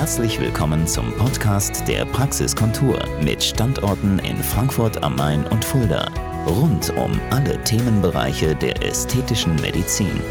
herzlich 0.00 0.40
willkommen 0.40 0.86
zum 0.86 1.14
Podcast 1.18 1.86
der 1.86 2.06
Praxiskontur 2.06 2.98
mit 3.22 3.44
Standorten 3.44 4.18
in 4.20 4.42
Frankfurt 4.42 5.02
am 5.02 5.14
Main 5.14 5.46
und 5.48 5.62
Fulda. 5.62 6.10
Rund 6.46 6.88
um 6.96 7.20
alle 7.28 7.62
Themenbereiche 7.64 8.56
der 8.56 8.82
ästhetischen 8.82 9.56
Medizin. 9.56 10.22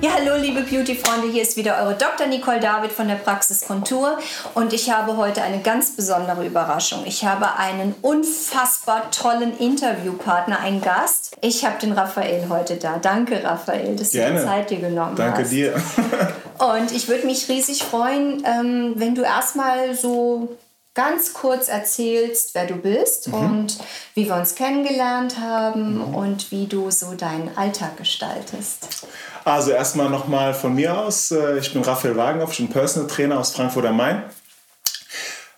Ja, 0.00 0.12
hallo 0.14 0.40
liebe 0.40 0.62
Beauty-Freunde, 0.62 1.28
hier 1.30 1.42
ist 1.42 1.58
wieder 1.58 1.76
eure 1.76 1.94
Dr. 1.94 2.26
Nicole 2.26 2.58
David 2.58 2.90
von 2.90 3.06
der 3.06 3.16
Praxis 3.16 3.66
Kontur 3.66 4.18
und 4.54 4.72
ich 4.72 4.90
habe 4.90 5.18
heute 5.18 5.42
eine 5.42 5.60
ganz 5.60 5.94
besondere 5.94 6.46
Überraschung. 6.46 7.02
Ich 7.04 7.22
habe 7.26 7.58
einen 7.58 7.94
unfassbar 8.00 9.10
tollen 9.10 9.58
Interviewpartner, 9.58 10.58
einen 10.58 10.80
Gast. 10.80 11.36
Ich 11.42 11.66
habe 11.66 11.78
den 11.78 11.92
Raphael 11.92 12.48
heute 12.48 12.76
da. 12.76 12.96
Danke, 12.96 13.44
Raphael, 13.44 13.94
dass 13.94 14.12
Gerne. 14.12 14.36
du 14.36 14.40
die 14.40 14.46
Zeit 14.46 14.70
dir 14.70 14.80
genommen 14.80 15.16
Danke 15.16 15.42
hast. 15.42 15.52
dir. 15.52 15.74
Und 16.62 16.92
ich 16.92 17.08
würde 17.08 17.26
mich 17.26 17.48
riesig 17.48 17.82
freuen, 17.82 18.44
ähm, 18.46 18.92
wenn 18.96 19.14
du 19.16 19.22
erstmal 19.22 19.96
so 19.96 20.56
ganz 20.94 21.32
kurz 21.32 21.68
erzählst, 21.68 22.54
wer 22.54 22.66
du 22.66 22.76
bist 22.76 23.28
Mhm. 23.28 23.34
und 23.34 23.78
wie 24.14 24.26
wir 24.26 24.36
uns 24.36 24.54
kennengelernt 24.54 25.38
haben 25.40 26.00
und 26.14 26.52
wie 26.52 26.66
du 26.66 26.90
so 26.90 27.14
deinen 27.14 27.50
Alltag 27.56 27.96
gestaltest. 27.96 29.06
Also 29.44 29.70
erstmal 29.72 30.08
nochmal 30.10 30.54
von 30.54 30.74
mir 30.74 30.96
aus. 30.96 31.30
Äh, 31.32 31.58
Ich 31.58 31.72
bin 31.72 31.82
Raphael 31.82 32.16
Wagenhoff, 32.16 32.52
ich 32.52 32.58
bin 32.58 32.68
Personal 32.68 33.08
Trainer 33.10 33.40
aus 33.40 33.52
Frankfurt 33.52 33.86
am 33.86 33.96
Main. 33.96 34.22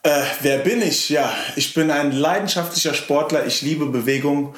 Äh, 0.05 0.23
wer 0.41 0.59
bin 0.59 0.81
ich? 0.81 1.09
Ja, 1.11 1.31
ich 1.57 1.75
bin 1.75 1.91
ein 1.91 2.13
leidenschaftlicher 2.13 2.95
Sportler. 2.95 3.45
Ich 3.47 3.61
liebe 3.63 3.87
Bewegung 3.87 4.55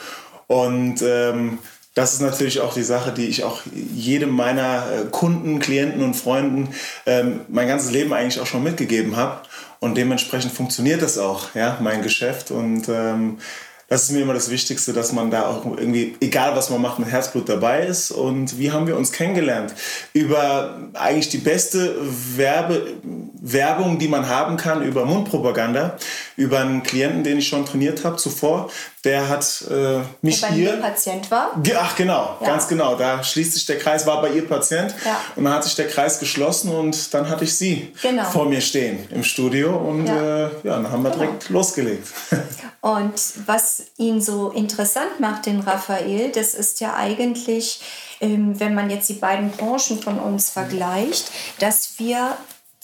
und 0.46 1.00
ähm, 1.02 1.58
das 1.96 2.12
ist 2.12 2.20
natürlich 2.20 2.60
auch 2.60 2.74
die 2.74 2.82
Sache, 2.82 3.10
die 3.10 3.26
ich 3.26 3.42
auch 3.42 3.62
jedem 3.72 4.28
meiner 4.28 4.84
äh, 4.92 5.04
Kunden, 5.10 5.60
Klienten 5.60 6.02
und 6.02 6.12
Freunden 6.12 6.68
ähm, 7.06 7.40
mein 7.48 7.66
ganzes 7.66 7.90
Leben 7.90 8.12
eigentlich 8.12 8.38
auch 8.38 8.46
schon 8.46 8.62
mitgegeben 8.62 9.16
habe. 9.16 9.40
Und 9.80 9.96
dementsprechend 9.96 10.52
funktioniert 10.52 11.00
das 11.00 11.16
auch, 11.16 11.54
ja, 11.54 11.78
mein 11.80 12.02
Geschäft. 12.02 12.50
Und 12.50 12.90
ähm, 12.90 13.38
das 13.88 14.02
ist 14.02 14.10
mir 14.10 14.20
immer 14.20 14.34
das 14.34 14.50
Wichtigste, 14.50 14.92
dass 14.92 15.12
man 15.12 15.30
da 15.30 15.46
auch 15.46 15.64
irgendwie, 15.64 16.16
egal 16.20 16.54
was 16.54 16.70
man 16.70 16.82
macht, 16.82 16.98
mit 16.98 17.08
Herzblut 17.08 17.48
dabei 17.48 17.86
ist. 17.86 18.10
Und 18.10 18.58
wie 18.58 18.72
haben 18.72 18.86
wir 18.86 18.96
uns 18.96 19.12
kennengelernt? 19.12 19.72
Über 20.12 20.76
eigentlich 20.92 21.30
die 21.30 21.38
beste 21.38 21.94
Werbe, 22.36 22.94
Werbung, 23.40 23.98
die 23.98 24.08
man 24.08 24.28
haben 24.28 24.56
kann, 24.56 24.82
über 24.82 25.06
Mundpropaganda, 25.06 25.96
über 26.36 26.60
einen 26.60 26.82
Klienten, 26.82 27.22
den 27.22 27.38
ich 27.38 27.48
schon 27.48 27.64
trainiert 27.64 28.04
habe 28.04 28.16
zuvor. 28.16 28.70
Der 29.06 29.28
hat 29.28 29.64
äh, 29.70 30.00
mich 30.20 30.40
Der 30.40 30.48
bei 30.48 30.54
hier... 30.54 30.72
mir 30.76 30.82
Patient 30.82 31.30
war. 31.30 31.52
Ach 31.78 31.96
genau, 31.96 32.36
Ja. 32.40 32.46
ganz 32.46 32.68
genau. 32.68 32.96
Da 32.96 33.22
schließt 33.22 33.54
sich 33.54 33.64
der 33.64 33.78
Kreis, 33.78 34.04
war 34.06 34.20
bei 34.20 34.30
ihr 34.30 34.46
Patient 34.46 34.94
Ja. 35.04 35.16
und 35.36 35.44
dann 35.44 35.54
hat 35.54 35.64
sich 35.64 35.76
der 35.76 35.86
Kreis 35.88 36.18
geschlossen 36.18 36.70
und 36.72 37.14
dann 37.14 37.28
hatte 37.28 37.44
ich 37.44 37.56
sie 37.56 37.92
Genau. 38.02 38.24
vor 38.24 38.46
mir 38.46 38.60
stehen 38.60 39.06
im 39.10 39.22
Studio 39.24 39.74
und 39.76 40.06
Ja. 40.06 40.14
Genau. 40.14 40.26
äh, 40.26 40.50
ja 40.64 40.76
dann 40.76 40.90
haben 40.90 41.02
wir 41.04 41.10
direkt 41.10 41.48
losgelegt. 41.48 42.08
Und 42.82 43.14
was 43.46 43.82
ihn 43.96 44.20
so 44.20 44.50
interessant 44.50 45.18
macht, 45.18 45.46
den 45.46 45.58
Raphael, 45.60 46.30
das 46.30 46.54
ist 46.54 46.78
ja 46.80 46.94
eigentlich, 46.94 47.80
ähm, 48.20 48.60
wenn 48.60 48.74
man 48.76 48.90
jetzt 48.90 49.08
die 49.08 49.14
beiden 49.14 49.50
Branchen 49.50 50.00
von 50.00 50.20
uns 50.20 50.50
vergleicht, 50.50 51.32
dass 51.58 51.94
wir 51.98 52.36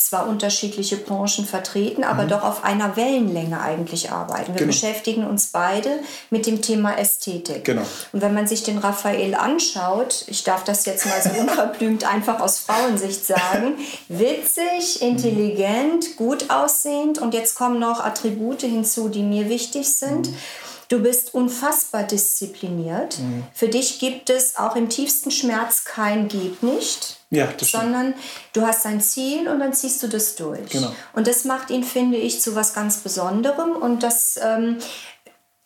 zwar 0.07 0.27
unterschiedliche 0.29 0.97
Branchen 0.97 1.47
vertreten, 1.47 2.05
aber 2.05 2.25
doch 2.25 2.43
auf 2.43 2.65
einer 2.65 2.97
Wellenlänge 2.97 3.61
eigentlich 3.61 4.11
arbeiten. 4.11 4.49
Wir 4.49 4.53
Mhm. 4.53 4.57
Genau. 4.57 4.67
beschäftigen 4.67 5.27
uns 5.27 5.47
beide 5.49 5.91
mit 6.31 6.47
dem 6.47 6.63
Thema 6.63 6.97
Ästhetik. 6.99 7.65
Genau. 7.65 7.83
Und 8.13 8.23
wenn 8.23 8.35
man 8.35 8.47
sich 8.47 8.63
den 8.63 8.79
Raphael 8.79 9.35
anschaut, 9.35 10.25
ich 10.29 10.45
darf 10.45 10.65
das 10.65 10.85
jetzt 10.87 11.07
mal 11.07 11.21
so 11.23 11.31
unverblümt 11.41 12.05
einfach 12.05 12.41
aus 12.41 12.61
Frauensicht 12.61 13.25
sagen, 13.27 13.75
witzig, 14.09 15.03
intelligent, 15.03 16.17
gut 16.17 16.51
aussehend 16.51 17.19
und 17.19 17.35
jetzt 17.35 17.55
kommen 17.55 17.79
noch 17.79 18.01
Attribute 18.05 18.63
hinzu, 18.63 19.09
die 19.09 19.23
mir 19.23 19.49
wichtig 19.49 19.89
sind. 19.89 20.29
Du 20.93 20.99
bist 20.99 21.33
unfassbar 21.33 22.03
diszipliniert. 22.03 23.17
Für 23.55 23.69
dich 23.69 23.99
gibt 23.99 24.29
es 24.29 24.57
auch 24.57 24.77
im 24.77 24.91
tiefsten 24.91 25.31
Schmerz 25.31 25.85
kein 25.85 26.29
geht 26.29 26.63
nicht. 26.63 27.17
Ja. 27.31 27.49
Sondern 27.63 28.13
du 28.53 28.67
hast 28.67 28.85
ein 28.85 29.01
Ziel 29.01 29.49
und 29.49 29.59
dann 29.61 29.73
ziehst 29.73 30.03
du 30.03 30.07
das 30.09 30.35
durch. 30.37 30.69
Genau. 30.69 30.93
Und 31.15 31.27
das 31.29 31.45
macht 31.47 31.71
ihn, 31.71 31.83
finde 31.83 32.19
ich, 32.19 32.43
zu 32.43 32.55
was 32.57 32.75
ganz 32.75 32.99
Besonderem. 32.99 33.73
Und 33.73 34.03
das 34.03 34.39
ähm, 34.43 34.81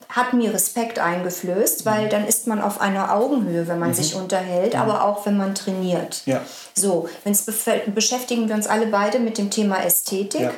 hat 0.08 0.32
mir 0.32 0.54
Respekt 0.54 1.00
eingeflößt, 1.00 1.84
Mhm. 1.84 1.90
weil 1.90 2.08
dann 2.08 2.24
ist 2.24 2.46
man 2.46 2.60
auf 2.62 2.80
einer 2.80 3.12
Augenhöhe, 3.12 3.66
wenn 3.66 3.80
man 3.80 3.94
sich 3.94 4.14
unterhält, 4.14 4.76
aber 4.76 5.02
auch 5.02 5.26
wenn 5.26 5.36
man 5.36 5.56
trainiert. 5.56 6.22
Ja. 6.26 6.40
So, 6.74 7.08
bef- 7.24 7.90
beschäftigen 7.90 8.46
wir 8.48 8.54
uns 8.54 8.68
alle 8.68 8.86
beide 8.86 9.18
mit 9.18 9.38
dem 9.38 9.50
Thema 9.50 9.82
Ästhetik. 9.84 10.40
Ja. 10.42 10.52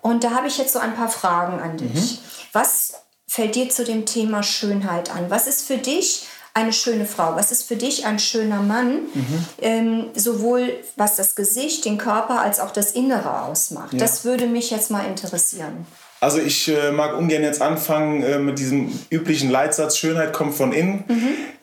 Und 0.00 0.24
da 0.24 0.30
habe 0.30 0.46
ich 0.48 0.56
jetzt 0.56 0.72
so 0.72 0.78
ein 0.78 0.96
paar 0.96 1.10
Fragen 1.10 1.60
an 1.60 1.76
dich. 1.76 2.12
Mhm. 2.12 2.18
Was 2.54 2.94
fällt 3.36 3.54
dir 3.54 3.68
zu 3.68 3.84
dem 3.84 4.06
Thema 4.06 4.42
Schönheit 4.42 5.14
an? 5.14 5.26
Was 5.28 5.46
ist 5.46 5.66
für 5.66 5.76
dich 5.76 6.26
eine 6.54 6.72
schöne 6.72 7.04
Frau? 7.04 7.36
Was 7.36 7.52
ist 7.52 7.68
für 7.68 7.76
dich 7.76 8.06
ein 8.06 8.18
schöner 8.18 8.62
Mann? 8.62 9.02
Mhm. 9.12 9.44
Ähm, 9.60 10.04
sowohl 10.14 10.72
was 10.96 11.16
das 11.16 11.34
Gesicht, 11.34 11.84
den 11.84 11.98
Körper 11.98 12.40
als 12.40 12.60
auch 12.60 12.70
das 12.70 12.92
Innere 12.92 13.42
ausmacht. 13.42 14.00
Das 14.00 14.24
würde 14.24 14.46
mich 14.46 14.70
jetzt 14.70 14.90
mal 14.90 15.04
interessieren. 15.06 15.86
Also 16.18 16.38
ich 16.38 16.68
äh, 16.68 16.92
mag 16.92 17.18
ungern 17.18 17.42
jetzt 17.42 17.60
anfangen 17.60 18.22
äh, 18.22 18.38
mit 18.38 18.58
diesem 18.58 18.90
üblichen 19.10 19.50
Leitsatz, 19.50 19.98
Schönheit 19.98 20.32
kommt 20.32 20.54
von 20.54 20.72
innen. 20.72 21.04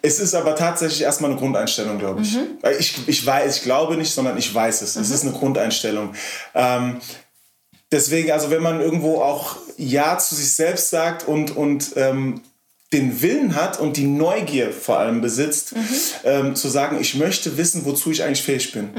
Es 0.03 0.19
ist 0.19 0.35
aber 0.35 0.55
tatsächlich 0.55 1.01
erstmal 1.01 1.31
eine 1.31 1.39
Grundeinstellung, 1.39 1.97
glaube 1.97 2.21
ich. 2.21 2.37
Weil 2.61 2.75
ich. 2.79 3.07
Ich 3.07 3.25
weiß, 3.25 3.57
ich 3.57 3.63
glaube 3.63 3.97
nicht, 3.97 4.13
sondern 4.13 4.37
ich 4.37 4.53
weiß 4.53 4.83
es. 4.83 4.95
Es 4.95 5.09
ist 5.09 5.23
eine 5.23 5.31
Grundeinstellung. 5.31 6.13
Ähm, 6.53 6.97
deswegen, 7.93 8.31
also 8.31 8.49
wenn 8.49 8.61
man 8.61 8.81
irgendwo 8.81 9.21
auch 9.21 9.57
Ja 9.77 10.17
zu 10.17 10.35
sich 10.35 10.53
selbst 10.53 10.89
sagt 10.89 11.27
und, 11.27 11.55
und 11.55 11.93
ähm, 11.95 12.41
den 12.91 13.21
Willen 13.21 13.55
hat 13.55 13.79
und 13.79 13.97
die 13.97 14.05
Neugier 14.05 14.71
vor 14.71 14.99
allem 14.99 15.21
besitzt, 15.21 15.73
ähm, 16.23 16.55
zu 16.55 16.67
sagen, 16.67 16.99
ich 16.99 17.15
möchte 17.15 17.57
wissen, 17.57 17.85
wozu 17.85 18.11
ich 18.11 18.23
eigentlich 18.23 18.43
fähig 18.43 18.71
bin. 18.71 18.89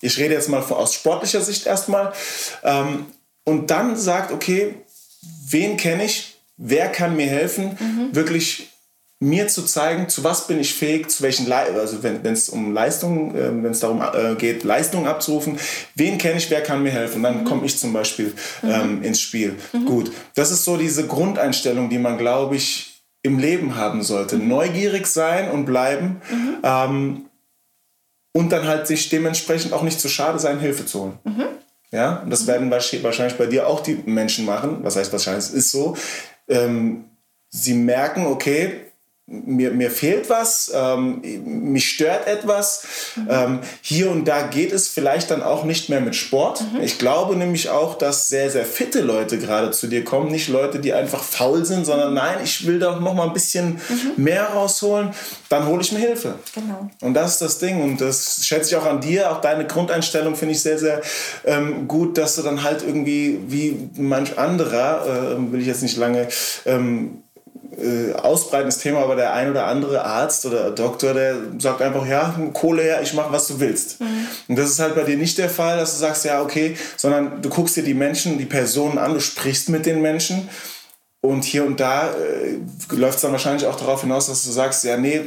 Ich 0.00 0.18
rede 0.18 0.34
jetzt 0.34 0.48
mal 0.48 0.62
von, 0.62 0.76
aus 0.76 0.94
sportlicher 0.94 1.40
Sicht 1.40 1.66
erstmal. 1.66 2.12
Ähm, 2.64 3.06
und 3.44 3.70
dann 3.70 3.96
sagt, 3.96 4.32
okay, 4.32 4.74
wen 5.48 5.76
kenne 5.76 6.04
ich, 6.04 6.38
wer 6.56 6.88
kann 6.88 7.16
mir 7.16 7.26
helfen, 7.26 7.78
wirklich 8.12 8.67
mir 9.20 9.48
zu 9.48 9.62
zeigen, 9.62 10.08
zu 10.08 10.22
was 10.22 10.46
bin 10.46 10.60
ich 10.60 10.74
fähig, 10.74 11.10
zu 11.10 11.24
welchen, 11.24 11.46
Le 11.48 11.56
also 11.56 12.02
wenn 12.02 12.24
es 12.24 12.48
um 12.48 12.72
Leistung, 12.72 13.34
äh, 13.34 13.48
wenn 13.62 13.72
es 13.72 13.80
darum 13.80 14.00
äh, 14.00 14.36
geht, 14.36 14.62
Leistung 14.62 15.08
abzurufen, 15.08 15.58
wen 15.96 16.18
kenne 16.18 16.38
ich, 16.38 16.50
wer 16.50 16.62
kann 16.62 16.82
mir 16.84 16.92
helfen, 16.92 17.22
dann 17.24 17.44
komme 17.44 17.66
ich 17.66 17.78
zum 17.78 17.92
Beispiel 17.92 18.32
ähm, 18.62 19.02
ins 19.02 19.20
Spiel. 19.20 19.56
Gut, 19.86 20.12
das 20.36 20.52
ist 20.52 20.64
so 20.64 20.76
diese 20.76 21.06
Grundeinstellung, 21.06 21.90
die 21.90 21.98
man, 21.98 22.16
glaube 22.16 22.54
ich, 22.56 23.02
im 23.22 23.40
Leben 23.40 23.74
haben 23.74 24.04
sollte. 24.04 24.36
Neugierig 24.38 25.08
sein 25.08 25.50
und 25.50 25.64
bleiben 25.64 26.22
ähm, 26.62 27.26
und 28.32 28.52
dann 28.52 28.68
halt 28.68 28.86
sich 28.86 29.08
dementsprechend 29.08 29.72
auch 29.72 29.82
nicht 29.82 29.98
zu 29.98 30.08
schade 30.08 30.38
sein, 30.38 30.60
Hilfe 30.60 30.86
zu 30.86 31.00
holen. 31.00 31.18
Ja, 31.90 32.18
und 32.18 32.30
das 32.30 32.46
werden 32.46 32.72
wahrsch- 32.72 33.02
wahrscheinlich 33.02 33.36
bei 33.36 33.46
dir 33.46 33.66
auch 33.66 33.80
die 33.80 33.98
Menschen 34.06 34.44
machen. 34.44 34.78
Was 34.82 34.94
heißt 34.94 35.10
wahrscheinlich? 35.10 35.46
Es 35.46 35.50
ist 35.50 35.72
so. 35.72 35.96
Ähm, 36.46 37.06
sie 37.48 37.74
merken, 37.74 38.26
okay, 38.26 38.87
mir, 39.30 39.72
mir 39.72 39.90
fehlt 39.90 40.30
was, 40.30 40.72
ähm, 40.74 41.20
mich 41.44 41.90
stört 41.90 42.26
etwas. 42.26 42.82
Ähm, 43.28 43.60
hier 43.82 44.10
und 44.10 44.26
da 44.26 44.42
geht 44.46 44.72
es 44.72 44.88
vielleicht 44.88 45.30
dann 45.30 45.42
auch 45.42 45.64
nicht 45.64 45.90
mehr 45.90 46.00
mit 46.00 46.16
Sport. 46.16 46.64
Ich 46.80 46.98
glaube 46.98 47.36
nämlich 47.36 47.68
auch, 47.68 47.98
dass 47.98 48.28
sehr, 48.28 48.50
sehr 48.50 48.64
fitte 48.64 49.00
Leute 49.00 49.38
gerade 49.38 49.70
zu 49.70 49.86
dir 49.86 50.02
kommen. 50.02 50.30
Nicht 50.30 50.48
Leute, 50.48 50.78
die 50.78 50.94
einfach 50.94 51.22
faul 51.22 51.66
sind, 51.66 51.84
sondern 51.84 52.14
nein, 52.14 52.38
ich 52.42 52.66
will 52.66 52.78
doch 52.78 53.00
noch 53.00 53.12
mal 53.12 53.26
ein 53.26 53.34
bisschen 53.34 53.80
mehr 54.16 54.44
rausholen. 54.44 55.10
Dann 55.50 55.66
hole 55.66 55.82
ich 55.82 55.92
mir 55.92 55.98
Hilfe. 56.00 56.34
Genau. 56.54 56.90
Und 57.02 57.14
das 57.14 57.32
ist 57.32 57.42
das 57.42 57.58
Ding. 57.58 57.82
Und 57.82 58.00
das 58.00 58.46
schätze 58.46 58.70
ich 58.70 58.76
auch 58.76 58.86
an 58.86 59.00
dir. 59.00 59.30
Auch 59.30 59.42
deine 59.42 59.66
Grundeinstellung 59.66 60.36
finde 60.36 60.52
ich 60.54 60.62
sehr, 60.62 60.78
sehr 60.78 61.02
ähm, 61.44 61.86
gut, 61.86 62.16
dass 62.16 62.36
du 62.36 62.42
dann 62.42 62.62
halt 62.62 62.82
irgendwie 62.82 63.40
wie 63.46 63.90
manch 63.96 64.38
anderer, 64.38 65.36
äh, 65.36 65.52
will 65.52 65.60
ich 65.60 65.66
jetzt 65.66 65.82
nicht 65.82 65.98
lange 65.98 66.28
ähm, 66.64 67.22
äh, 67.78 68.12
ausbreitendes 68.14 68.78
Thema, 68.78 69.00
aber 69.00 69.16
der 69.16 69.32
ein 69.34 69.50
oder 69.50 69.66
andere 69.66 70.04
Arzt 70.04 70.44
oder 70.46 70.70
Doktor, 70.70 71.14
der 71.14 71.36
sagt 71.58 71.80
einfach, 71.82 72.06
ja, 72.06 72.34
Kohle 72.52 72.82
her, 72.82 73.00
ich 73.02 73.14
mache, 73.14 73.32
was 73.32 73.46
du 73.48 73.60
willst. 73.60 73.98
Und 74.48 74.58
das 74.58 74.70
ist 74.70 74.78
halt 74.80 74.94
bei 74.94 75.04
dir 75.04 75.16
nicht 75.16 75.38
der 75.38 75.48
Fall, 75.48 75.78
dass 75.78 75.92
du 75.92 75.98
sagst, 75.98 76.24
ja, 76.24 76.42
okay, 76.42 76.76
sondern 76.96 77.40
du 77.40 77.48
guckst 77.48 77.76
dir 77.76 77.84
die 77.84 77.94
Menschen, 77.94 78.38
die 78.38 78.46
Personen 78.46 78.98
an, 78.98 79.14
du 79.14 79.20
sprichst 79.20 79.68
mit 79.68 79.86
den 79.86 80.02
Menschen 80.02 80.48
und 81.20 81.44
hier 81.44 81.64
und 81.64 81.80
da 81.80 82.10
äh, 82.10 82.58
läuft 82.90 83.16
es 83.16 83.22
dann 83.22 83.32
wahrscheinlich 83.32 83.66
auch 83.66 83.76
darauf 83.76 84.02
hinaus, 84.02 84.28
dass 84.28 84.44
du 84.44 84.50
sagst, 84.50 84.84
ja, 84.84 84.96
nee, 84.96 85.22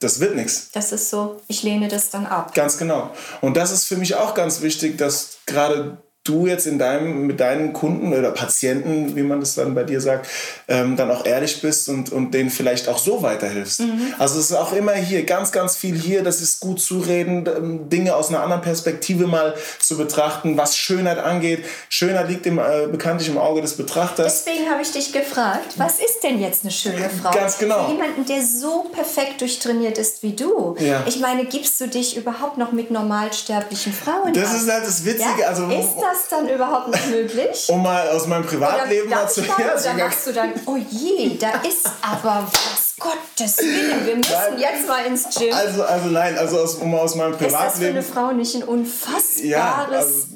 das 0.00 0.18
wird 0.18 0.34
nichts. 0.34 0.70
Das 0.72 0.90
ist 0.90 1.10
so, 1.10 1.40
ich 1.46 1.62
lehne 1.62 1.88
das 1.88 2.10
dann 2.10 2.26
ab. 2.26 2.54
Ganz 2.54 2.76
genau. 2.76 3.10
Und 3.40 3.56
das 3.56 3.70
ist 3.70 3.84
für 3.84 3.96
mich 3.96 4.16
auch 4.16 4.34
ganz 4.34 4.62
wichtig, 4.62 4.98
dass 4.98 5.38
gerade 5.46 5.98
du 6.28 6.46
jetzt 6.46 6.66
in 6.66 6.78
deinem, 6.78 7.26
mit 7.26 7.40
deinen 7.40 7.72
Kunden 7.72 8.12
oder 8.12 8.30
Patienten, 8.30 9.16
wie 9.16 9.22
man 9.22 9.40
das 9.40 9.54
dann 9.54 9.74
bei 9.74 9.84
dir 9.84 10.00
sagt, 10.00 10.28
ähm, 10.68 10.96
dann 10.96 11.10
auch 11.10 11.24
ehrlich 11.24 11.60
bist 11.62 11.88
und, 11.88 12.12
und 12.12 12.32
denen 12.32 12.50
vielleicht 12.50 12.88
auch 12.88 12.98
so 12.98 13.22
weiterhilfst. 13.22 13.80
Mhm. 13.80 14.14
Also 14.18 14.38
es 14.38 14.50
ist 14.50 14.56
auch 14.56 14.72
immer 14.72 14.92
hier, 14.92 15.24
ganz, 15.24 15.52
ganz 15.52 15.76
viel 15.76 15.96
hier, 15.96 16.22
das 16.22 16.40
ist 16.40 16.60
gut 16.60 16.80
zureden, 16.80 17.46
ähm, 17.46 17.88
Dinge 17.88 18.14
aus 18.14 18.28
einer 18.28 18.42
anderen 18.42 18.62
Perspektive 18.62 19.26
mal 19.26 19.54
zu 19.78 19.96
betrachten, 19.96 20.56
was 20.56 20.76
Schönheit 20.76 21.18
angeht. 21.18 21.64
Schönheit 21.88 22.28
liegt 22.28 22.46
im, 22.46 22.58
äh, 22.58 22.86
bekanntlich 22.90 23.28
im 23.28 23.38
Auge 23.38 23.62
des 23.62 23.76
Betrachters. 23.76 24.44
Deswegen 24.44 24.68
habe 24.70 24.82
ich 24.82 24.90
dich 24.92 25.12
gefragt, 25.12 25.74
was 25.76 25.98
ist 25.98 26.20
denn 26.22 26.40
jetzt 26.40 26.64
eine 26.64 26.72
schöne 26.72 27.08
Frau? 27.10 27.30
Ganz 27.30 27.58
genau. 27.58 27.86
Für 27.86 27.92
jemanden, 27.92 28.24
der 28.26 28.42
so 28.42 28.86
perfekt 28.92 29.40
durchtrainiert 29.40 29.98
ist 29.98 30.22
wie 30.22 30.32
du. 30.34 30.76
Ja. 30.78 31.02
Ich 31.06 31.20
meine, 31.20 31.44
gibst 31.46 31.80
du 31.80 31.88
dich 31.88 32.16
überhaupt 32.16 32.58
noch 32.58 32.72
mit 32.72 32.90
normalsterblichen 32.90 33.92
Frauen 33.92 34.32
Das 34.32 34.50
ab? 34.50 34.56
ist 34.56 34.70
halt 34.70 34.86
das 34.86 35.04
Witzige. 35.04 35.40
ja? 35.40 35.48
Also, 35.48 35.64
ist 35.68 35.96
das 35.96 36.17
dann 36.28 36.48
überhaupt 36.48 36.88
noch 36.88 37.06
möglich? 37.06 37.66
um 37.68 37.82
mal 37.82 38.08
aus 38.08 38.26
meinem 38.26 38.44
Privatleben 38.44 39.08
mal 39.10 39.28
zu... 39.28 39.42
Ja, 39.42 39.54
oder 39.56 39.94
machst 39.94 40.26
du 40.26 40.32
dann, 40.32 40.52
oh 40.66 40.76
je, 40.76 41.36
da 41.38 41.60
ist 41.60 41.86
aber 42.02 42.46
was, 42.50 42.94
Gottes 42.98 43.58
Willen, 43.58 44.06
wir 44.06 44.16
müssen 44.16 44.32
Nein. 44.32 44.58
jetzt 44.58 44.88
mal 44.88 45.04
ins 45.06 45.28
Gym. 45.36 45.54
also, 45.54 45.84
also 45.84 46.08
nein, 46.08 46.36
also 46.36 46.58
aus, 46.58 46.74
um 46.76 46.90
mal 46.90 46.98
aus 46.98 47.14
meinem 47.14 47.32
ist 47.34 47.42
das 47.42 47.50
für 47.50 47.56
Privatleben... 47.56 47.90
eine 47.96 48.02
Frau 48.02 48.32
nicht 48.32 48.54
ein 48.56 48.64
unfassbares, 48.64 49.44
Ja, 49.44 49.86
also- 49.90 50.26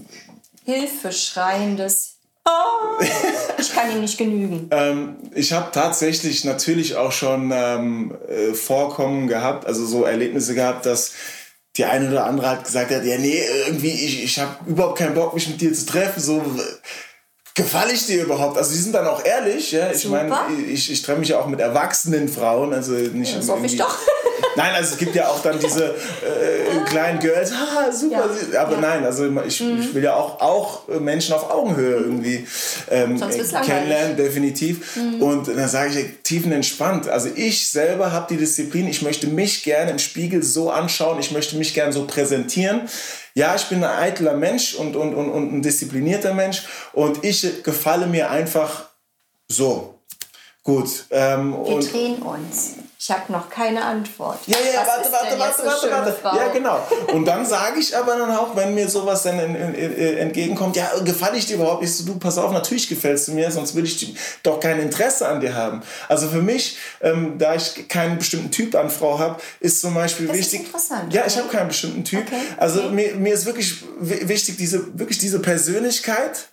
hilfeschreiendes 0.64 2.12
Oh, 2.44 3.00
ich 3.58 3.72
kann 3.72 3.90
ihm 3.92 4.00
nicht 4.00 4.18
genügen. 4.18 4.68
Ähm, 4.72 5.16
ich 5.32 5.52
habe 5.52 5.70
tatsächlich 5.70 6.44
natürlich 6.44 6.96
auch 6.96 7.12
schon 7.12 7.52
ähm, 7.54 8.16
äh, 8.28 8.52
Vorkommen 8.52 9.28
gehabt, 9.28 9.64
also 9.64 9.86
so 9.86 10.02
Erlebnisse 10.02 10.54
gehabt, 10.54 10.84
dass 10.84 11.12
die 11.76 11.84
eine 11.84 12.08
oder 12.10 12.26
andere 12.26 12.50
hat 12.50 12.64
gesagt 12.64 12.90
hat, 12.90 13.04
ja 13.04 13.18
nee, 13.18 13.42
irgendwie, 13.66 13.90
ich, 13.90 14.24
ich 14.24 14.38
habe 14.38 14.56
überhaupt 14.66 14.98
keinen 14.98 15.14
Bock, 15.14 15.34
mich 15.34 15.48
mit 15.48 15.60
dir 15.60 15.72
zu 15.72 15.86
treffen, 15.86 16.20
so... 16.20 16.42
Gefalle 17.54 17.92
ich 17.92 18.06
dir 18.06 18.22
überhaupt? 18.22 18.56
Also, 18.56 18.72
die 18.72 18.78
sind 18.78 18.94
dann 18.94 19.06
auch 19.06 19.24
ehrlich, 19.24 19.72
ja. 19.72 19.90
Ich 19.92 20.08
meine, 20.08 20.34
ich, 20.70 20.90
ich 20.90 21.02
treffe 21.02 21.20
mich 21.20 21.28
ja 21.28 21.38
auch 21.38 21.46
mit 21.46 21.60
erwachsenen 21.60 22.28
Frauen, 22.28 22.72
also 22.72 22.92
nicht 22.92 23.36
Das 23.36 23.48
hoffe 23.48 23.66
ich 23.66 23.76
doch. 23.76 23.98
Nein, 24.56 24.74
also 24.74 24.92
es 24.92 24.98
gibt 24.98 25.14
ja 25.14 25.28
auch 25.28 25.40
dann 25.42 25.58
diese 25.58 25.86
äh, 25.86 26.84
kleinen 26.86 27.18
Girls, 27.20 27.52
haha, 27.52 27.90
super. 27.90 28.28
Ja. 28.52 28.60
Aber 28.62 28.72
Ja. 28.72 28.76
Mhm. 28.76 28.82
nein, 28.82 29.04
also 29.04 29.26
ich, 29.46 29.60
ich 29.60 29.94
will 29.94 30.02
ja 30.02 30.14
auch, 30.14 30.40
auch 30.40 30.88
Menschen 30.88 31.34
auf 31.34 31.50
Augenhöhe 31.50 31.96
irgendwie 31.96 32.46
ähm, 32.90 33.16
äh, 33.22 33.64
kennenlernen, 33.64 34.16
definitiv. 34.16 34.96
Und 35.20 35.48
dann 35.48 35.68
sage 35.68 35.98
ich, 35.98 36.06
tiefenentspannt. 36.22 37.08
Also 37.08 37.28
ich 37.34 37.70
selber 37.70 38.12
habe 38.12 38.26
die 38.30 38.36
Disziplin, 38.36 38.88
ich 38.88 39.02
möchte 39.02 39.26
mich 39.26 39.62
gerne 39.62 39.90
im 39.90 39.98
Spiegel 39.98 40.42
so 40.42 40.70
anschauen, 40.70 41.18
ich 41.18 41.30
möchte 41.30 41.56
mich 41.56 41.72
gerne 41.74 41.92
so 41.92 42.06
präsentieren. 42.06 42.82
Ja, 43.34 43.54
ich 43.54 43.64
bin 43.64 43.82
ein 43.82 43.98
eitler 43.98 44.34
Mensch 44.34 44.74
und, 44.74 44.94
und, 44.96 45.14
und, 45.14 45.30
und 45.30 45.52
ein 45.52 45.62
disziplinierter 45.62 46.34
Mensch 46.34 46.64
und 46.92 47.24
ich 47.24 47.62
gefalle 47.62 48.06
mir 48.06 48.30
einfach 48.30 48.90
so. 49.48 49.98
Gut. 50.62 51.06
Ähm, 51.10 51.52
Wir 51.52 51.58
und 51.58 51.92
drehen 51.92 52.22
uns. 52.22 52.74
Ich 53.04 53.10
habe 53.10 53.32
noch 53.32 53.50
keine 53.50 53.84
Antwort. 53.84 54.38
ja, 54.46 54.56
ja, 54.58 54.80
Was 54.82 54.86
warte, 54.86 55.02
ist 55.08 55.12
warte, 55.12 55.38
warte, 55.40 55.66
warte, 55.66 55.90
warte. 55.90 56.12
Frau? 56.22 56.36
Ja, 56.36 56.48
genau. 56.52 56.86
Und 57.12 57.24
dann 57.24 57.44
sage 57.44 57.80
ich 57.80 57.96
aber 57.96 58.14
dann 58.16 58.30
auch, 58.30 58.54
wenn 58.54 58.76
mir 58.76 58.88
sowas 58.88 59.24
dann 59.24 59.40
in, 59.40 59.56
in, 59.56 59.74
in, 59.74 60.16
entgegenkommt, 60.18 60.76
ja, 60.76 60.88
gefalle 61.04 61.36
ich 61.36 61.46
dir 61.46 61.56
überhaupt? 61.56 61.82
Ich 61.82 61.96
so, 61.96 62.04
du, 62.04 62.16
pass 62.20 62.38
auf, 62.38 62.52
natürlich 62.52 62.88
gefällst 62.88 63.26
du 63.26 63.32
mir, 63.32 63.50
sonst 63.50 63.74
würde 63.74 63.88
ich 63.88 64.14
doch 64.44 64.60
kein 64.60 64.78
Interesse 64.78 65.26
an 65.26 65.40
dir 65.40 65.52
haben. 65.56 65.82
Also 66.08 66.28
für 66.28 66.42
mich, 66.42 66.78
ähm, 67.00 67.38
da 67.38 67.56
ich 67.56 67.88
keinen 67.88 68.18
bestimmten 68.18 68.52
Typ 68.52 68.76
an 68.76 68.88
Frau 68.88 69.18
habe, 69.18 69.40
ist 69.58 69.80
zum 69.80 69.94
Beispiel 69.94 70.28
Das 70.28 70.36
ist 70.36 70.52
wichtig. 70.52 70.66
interessant, 70.68 71.12
Ja, 71.12 71.24
ich 71.26 71.36
habe 71.36 71.48
keinen 71.48 71.66
bestimmten 71.68 72.04
Typ. 72.04 72.20
Okay, 72.28 72.36
Also 72.56 72.84
okay. 72.84 72.92
mir, 72.94 73.14
mir 73.16 73.34
ist 73.34 73.46
wirklich 73.46 73.82
wi- 73.98 74.28
wichtig, 74.28 74.58
diese, 74.58 74.96
wirklich 74.96 75.18
diese 75.18 75.40
Persönlichkeit. 75.40 76.46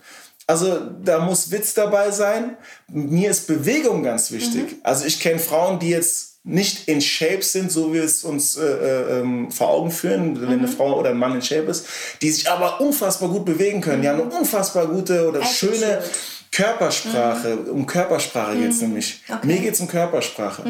Also 0.47 0.79
da 1.03 1.19
muss 1.19 1.51
Witz 1.51 1.75
dabei 1.75 2.09
sein. 2.09 2.57
Mir 2.87 3.29
ist 3.29 3.45
Bewegung 3.45 4.01
ganz 4.01 4.31
wichtig. 4.31 4.63
Mhm. 4.63 4.75
Also 4.81 5.05
ich 5.05 5.19
kenne 5.19 5.37
Frauen, 5.37 5.77
die 5.77 5.89
jetzt 5.91 6.28
nicht 6.43 6.87
in 6.87 7.01
Shape 7.01 7.43
sind, 7.43 7.71
so 7.71 7.89
wie 7.89 7.95
wir 7.95 8.03
es 8.03 8.23
uns 8.23 8.55
äh, 8.57 8.63
äh, 8.65 9.19
ähm, 9.19 9.51
vor 9.51 9.69
Augen 9.69 9.91
führen, 9.91 10.39
wenn 10.41 10.47
eine 10.49 10.67
Mhm. 10.67 10.71
Frau 10.71 10.97
oder 10.97 11.09
ein 11.11 11.17
Mann 11.17 11.35
in 11.35 11.41
Shape 11.41 11.67
ist, 11.69 11.85
die 12.21 12.31
sich 12.31 12.49
aber 12.49 12.79
unfassbar 12.81 13.29
gut 13.29 13.45
bewegen 13.45 13.81
können. 13.81 14.01
Die 14.01 14.07
haben 14.09 14.21
eine 14.21 14.31
unfassbar 14.31 14.87
gute 14.87 15.27
oder 15.27 15.41
Attitude. 15.41 15.75
schöne 15.75 16.03
Körpersprache. 16.51 17.57
Um 17.71 17.85
Körpersprache 17.85 18.57
geht 18.57 18.71
es 18.71 18.81
nämlich. 18.81 19.21
Okay. 19.29 19.45
Mir 19.47 19.57
geht 19.59 19.73
es 19.75 19.79
um 19.81 19.87
Körpersprache. 19.87 20.63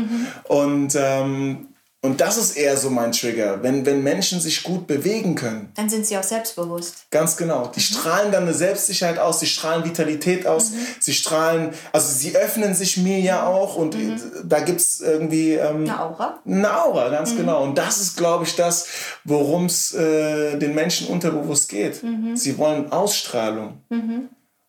Und, 0.45 0.95
ähm, 0.95 1.67
und 2.01 2.21
das 2.21 2.37
ist 2.37 2.55
eher 2.55 2.77
so 2.77 2.89
mein 2.89 3.11
Trigger, 3.11 3.61
wenn, 3.61 3.85
wenn 3.85 4.01
Menschen 4.03 4.39
sich 4.39 4.63
gut 4.63 4.87
bewegen 4.87 5.35
können. 5.35 5.71
Dann 5.75 5.89
sind 5.89 6.05
sie 6.05 6.17
auch 6.17 6.23
selbstbewusst. 6.23 7.05
Ganz 7.11 7.35
genau. 7.35 7.65
Mhm. 7.65 7.71
Die 7.75 7.81
strahlen 7.81 8.31
dann 8.31 8.43
eine 8.43 8.53
Selbstsicherheit 8.53 9.19
aus, 9.19 9.39
sie 9.41 9.47
strahlen 9.47 9.83
Vitalität 9.83 10.47
aus, 10.47 10.71
Mhm. 10.71 10.77
sie 10.99 11.13
strahlen, 11.13 11.71
also 11.91 12.07
sie 12.11 12.35
öffnen 12.37 12.73
sich 12.73 12.97
mir 12.97 13.19
ja 13.19 13.45
auch 13.45 13.75
und 13.75 13.95
Mhm. 13.95 14.19
da 14.45 14.61
gibt 14.61 14.79
es 14.79 15.01
irgendwie 15.01 15.55
ähm, 15.55 15.83
Eine 15.83 16.01
Aura. 16.01 16.39
eine 16.45 16.81
Aura, 16.83 17.07
Mhm. 17.07 17.11
ganz 17.11 17.35
genau. 17.35 17.63
Und 17.63 17.77
das 17.77 17.99
ist, 17.99 18.15
glaube 18.17 18.45
ich, 18.45 18.55
das, 18.55 18.87
worum 19.25 19.65
es 19.65 19.93
äh, 19.93 20.57
den 20.57 20.73
Menschen 20.75 21.07
unterbewusst 21.07 21.67
geht. 21.69 22.01
Mhm. 22.01 22.35
Sie 22.37 22.57
wollen 22.57 22.91
Ausstrahlung. 22.91 23.81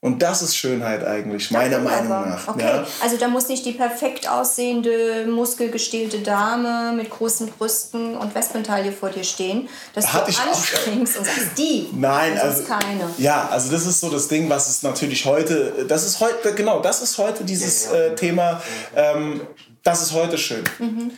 Und 0.03 0.23
das 0.23 0.41
ist 0.41 0.57
Schönheit 0.57 1.05
eigentlich, 1.05 1.51
meiner. 1.51 1.79
Meinung 1.79 2.09
nach. 2.09 2.49
Okay, 2.49 2.63
Ja. 2.65 2.87
also 3.03 3.19
da 3.19 3.29
muss 3.29 3.49
nicht 3.49 3.67
die 3.67 3.73
perfekt 3.73 4.27
aussehende, 4.27 5.27
muskelgestählte 5.29 6.21
Dame 6.21 6.93
mit 6.97 7.11
großen 7.11 7.49
Brüsten 7.49 8.17
und 8.17 8.35
Wespentaille 8.35 8.93
vor 8.93 9.11
dir 9.11 9.25
stehen, 9.25 9.69
dass 9.95 10.11
Hatte 10.11 10.25
du 10.25 10.31
ich 10.31 10.39
auch. 10.39 10.47
anspringst 10.47 11.19
und 11.19 11.27
sagst, 11.27 11.59
die. 11.59 11.89
Nein, 11.93 12.33
das 12.35 12.45
also 12.45 12.63
ist 12.63 12.69
keine. 12.69 13.11
ja, 13.19 13.49
also 13.51 13.71
das 13.71 13.85
ist 13.85 14.01
so 14.01 14.09
das 14.09 14.27
Ding, 14.29 14.49
was 14.49 14.71
es 14.71 14.83
natürlich 14.83 15.27
heute, 15.27 15.85
das 15.87 16.07
ist 16.07 16.19
heute 16.21 16.55
genau, 16.55 16.81
das 16.81 17.03
ist 17.03 17.19
heute 17.19 17.45
dieses 17.45 17.89
äh, 17.91 18.15
Thema, 18.15 18.63
ähm, 18.97 19.43
das 19.83 20.01
ist 20.01 20.13
heute 20.15 20.39
schön. 20.39 20.65
Mhm. 20.79 21.11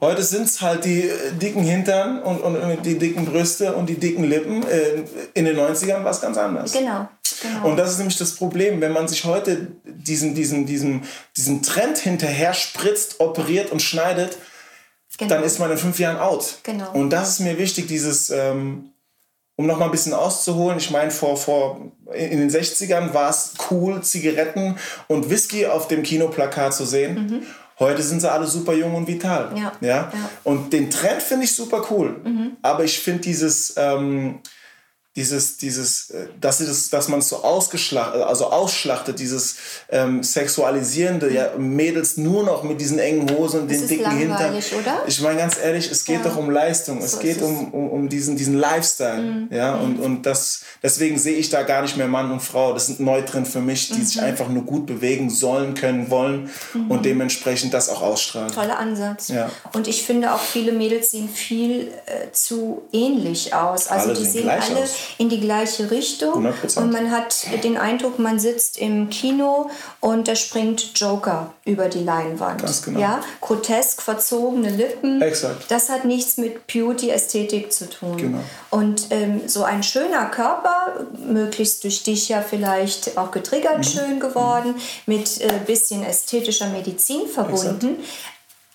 Heute 0.00 0.22
sind 0.22 0.44
es 0.44 0.60
halt 0.60 0.84
die 0.84 1.08
äh, 1.08 1.32
dicken 1.32 1.62
Hintern 1.62 2.20
und, 2.22 2.40
und, 2.40 2.56
und 2.56 2.84
die 2.84 2.98
dicken 2.98 3.24
Brüste 3.24 3.74
und 3.74 3.88
die 3.88 3.94
dicken 3.94 4.24
Lippen. 4.24 4.66
Äh, 4.66 5.04
in 5.34 5.44
den 5.44 5.56
90ern 5.56 6.02
war 6.02 6.10
es 6.10 6.20
ganz 6.20 6.36
anders. 6.36 6.72
Genau. 6.72 7.08
genau. 7.40 7.68
Und 7.68 7.76
das 7.76 7.92
ist 7.92 7.98
nämlich 7.98 8.18
das 8.18 8.34
Problem, 8.34 8.80
wenn 8.80 8.92
man 8.92 9.06
sich 9.06 9.24
heute 9.24 9.68
diesen, 9.84 10.34
diesen, 10.34 10.66
diesen, 10.66 11.04
diesen 11.36 11.62
Trend 11.62 11.98
hinterher 11.98 12.54
spritzt, 12.54 13.20
operiert 13.20 13.70
und 13.70 13.82
schneidet, 13.82 14.36
genau. 15.16 15.34
dann 15.34 15.44
ist 15.44 15.60
man 15.60 15.70
in 15.70 15.78
fünf 15.78 15.98
Jahren 16.00 16.18
out. 16.18 16.58
Genau. 16.64 16.90
Und 16.92 17.10
das 17.10 17.30
ist 17.30 17.40
mir 17.40 17.56
wichtig, 17.56 17.86
dieses, 17.86 18.30
ähm, 18.30 18.90
um 19.56 19.66
noch 19.66 19.78
mal 19.78 19.84
ein 19.84 19.92
bisschen 19.92 20.12
auszuholen. 20.12 20.78
Ich 20.78 20.90
meine, 20.90 21.12
vor, 21.12 21.36
vor, 21.36 21.92
in 22.12 22.40
den 22.40 22.50
60ern 22.50 23.14
war 23.14 23.30
es 23.30 23.54
cool, 23.70 24.02
Zigaretten 24.02 24.76
und 25.06 25.30
Whisky 25.30 25.66
auf 25.66 25.86
dem 25.86 26.02
Kinoplakat 26.02 26.74
zu 26.74 26.84
sehen. 26.84 27.46
Heute 27.78 28.02
sind 28.02 28.20
sie 28.20 28.30
alle 28.30 28.46
super 28.46 28.72
jung 28.72 28.94
und 28.94 29.06
vital. 29.06 29.50
Mhm. 29.50 29.56
Ja, 29.56 29.72
Ja? 29.80 29.88
ja. 29.88 30.10
Mhm. 30.12 30.18
Und 30.44 30.72
den 30.72 30.90
Trend 30.90 31.22
finde 31.22 31.44
ich 31.44 31.54
super 31.54 31.84
cool. 31.90 32.20
Aber 32.62 32.84
ich 32.84 32.98
finde 33.00 33.20
dieses, 33.22 33.74
ähm, 33.76 34.40
dieses, 35.16 35.58
dieses, 35.58 36.10
äh, 36.10 36.26
dass, 36.40 36.58
das, 36.58 36.90
dass 36.90 37.08
man 37.08 37.20
es 37.20 37.28
so 37.28 37.44
ausgeschlachtet, 37.44 38.22
also 38.22 38.46
ausschlachtet, 38.50 39.20
dieses 39.20 39.56
ähm, 39.88 40.22
sexualisierende, 40.24 41.32
ja, 41.32 41.50
Mädels 41.56 42.16
nur 42.16 42.42
noch 42.42 42.62
mit 42.64 42.80
diesen 42.80 42.98
engen 42.98 43.30
Hosen 43.30 43.62
und 43.62 43.70
den 43.70 43.86
dicken 43.86 44.10
Hintern. 44.10 44.54
oder? 44.54 45.02
Ich 45.06 45.20
meine 45.20 45.38
ganz 45.38 45.56
ehrlich, 45.62 45.90
es 45.90 46.04
geht 46.04 46.16
Ja. 46.24 46.30
doch 46.30 46.36
um 46.36 46.50
Leistung, 46.50 46.98
es 46.98 47.12
So 47.12 47.18
geht 47.18 47.36
ist 47.36 47.42
es. 47.42 47.48
um, 47.48 47.72
um, 47.72 47.90
um 47.90 48.08
diesen, 48.08 48.36
diesen 48.36 48.54
Lifestyle. 48.58 49.22
Mhm. 49.22 49.48
Ja, 49.52 49.74
und, 49.76 50.00
und 50.00 50.22
das, 50.26 50.62
deswegen 50.82 51.18
sehe 51.18 51.36
ich 51.36 51.48
da 51.48 51.62
gar 51.62 51.82
nicht 51.82 51.96
mehr 51.96 52.08
Mann 52.08 52.32
und 52.32 52.40
Frau. 52.40 52.72
Das 52.72 52.86
sind 52.86 53.00
neu 53.00 53.22
drin 53.22 53.46
für 53.46 53.60
mich, 53.60 53.88
die 53.90 54.00
Mhm. 54.00 54.04
sich 54.06 54.20
einfach 54.20 54.48
nur 54.48 54.64
gut 54.64 54.86
bewegen 54.86 55.30
sollen, 55.30 55.74
können, 55.74 56.10
wollen 56.10 56.50
und 56.88 57.04
dementsprechend 57.04 57.72
das 57.72 57.88
auch 57.88 58.02
ausstrahlen. 58.02 58.50
Toller 58.52 58.78
Ansatz. 58.78 59.28
Ja. 59.28 59.50
Und 59.72 59.86
ich 59.86 60.02
finde 60.04 60.34
auch, 60.34 60.40
viele 60.40 60.72
Mädels 60.72 61.12
sehen 61.12 61.28
viel 61.28 61.92
äh, 62.06 62.32
zu 62.32 62.82
ähnlich 62.92 63.54
aus. 63.54 63.86
Also 63.86 64.10
Alle 64.10 64.18
die 64.18 64.24
sehen 64.26 64.48
alle 64.48 64.60
aus. 64.82 64.90
In 65.18 65.28
die 65.28 65.40
gleiche 65.40 65.90
Richtung. 65.90 66.46
100%. 66.46 66.78
Und 66.78 66.92
man 66.92 67.10
hat 67.10 67.46
den 67.62 67.76
Eindruck, 67.76 68.18
man 68.18 68.38
sitzt 68.38 68.78
im 68.78 69.10
Kino 69.10 69.70
und 70.00 70.28
da 70.28 70.36
springt 70.36 70.98
Joker 70.98 71.52
über 71.64 71.88
die 71.88 72.02
Leinwand. 72.02 72.62
Ganz 72.62 72.82
genau. 72.82 73.00
Ja? 73.00 73.20
Grotesk 73.40 74.02
verzogene 74.02 74.70
Lippen. 74.70 75.20
Exakt. 75.22 75.70
Das 75.70 75.88
hat 75.88 76.04
nichts 76.04 76.36
mit 76.36 76.66
Beauty, 76.66 77.10
Ästhetik 77.10 77.72
zu 77.72 77.88
tun. 77.88 78.16
Genau. 78.16 78.40
Und 78.70 79.06
ähm, 79.10 79.42
so 79.46 79.64
ein 79.64 79.82
schöner 79.82 80.26
Körper, 80.26 81.06
möglichst 81.18 81.84
durch 81.84 82.02
dich 82.02 82.28
ja 82.28 82.42
vielleicht 82.42 83.16
auch 83.16 83.28
Mhm. 83.28 83.32
getriggert 83.32 83.86
schön 83.86 84.20
geworden, 84.20 84.74
mit 85.06 85.40
äh, 85.40 85.52
bisschen 85.66 86.04
ästhetischer 86.04 86.68
Medizin 86.68 87.26
verbunden, 87.28 87.96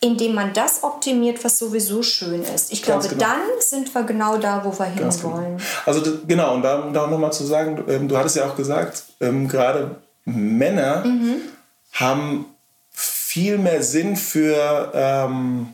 indem 0.02 0.34
man 0.34 0.54
das 0.54 0.84
optimiert, 0.84 1.44
was 1.44 1.58
sowieso 1.60 2.02
schön 2.04 2.42
ist. 2.44 2.72
Ich 2.72 2.84
Ganz 2.84 3.08
glaube, 3.08 3.16
genau. 3.22 3.32
dann 3.34 3.42
sind 3.60 3.94
wir 3.94 4.04
genau 4.04 4.38
da, 4.38 4.64
wo 4.64 4.72
wir 4.78 4.86
genau. 4.96 5.12
hinwollen. 5.12 5.62
Also 5.86 6.00
d- 6.02 6.20
genau, 6.28 6.54
und 6.56 6.62
da, 6.62 6.80
um 6.80 6.94
da 6.94 7.06
nochmal 7.08 7.34
zu 7.34 7.44
sagen, 7.46 7.76
du, 7.76 7.92
ähm, 7.92 8.08
du 8.08 8.18
hattest 8.18 8.38
ja 8.38 8.46
auch 8.48 8.56
gesagt, 8.56 9.04
ähm, 9.20 9.48
gerade 9.50 9.96
Männer 10.26 11.04
Mhm. 11.06 11.36
haben 11.94 12.46
viel 12.92 13.58
mehr 13.58 13.84
Sinn 13.84 14.16
für, 14.16 14.92
ähm, 14.94 15.74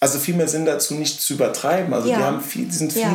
also 0.00 0.18
viel 0.18 0.34
mehr 0.36 0.48
Sinn 0.48 0.66
dazu, 0.66 0.94
nicht 0.94 1.20
zu 1.20 1.32
übertreiben. 1.34 1.92
Also 1.94 2.08
Ja. 2.08 2.18
die 2.18 2.22
haben 2.24 2.40
viel, 2.42 2.66
die 2.66 2.72
sind 2.76 2.94
Ja. 2.94 3.08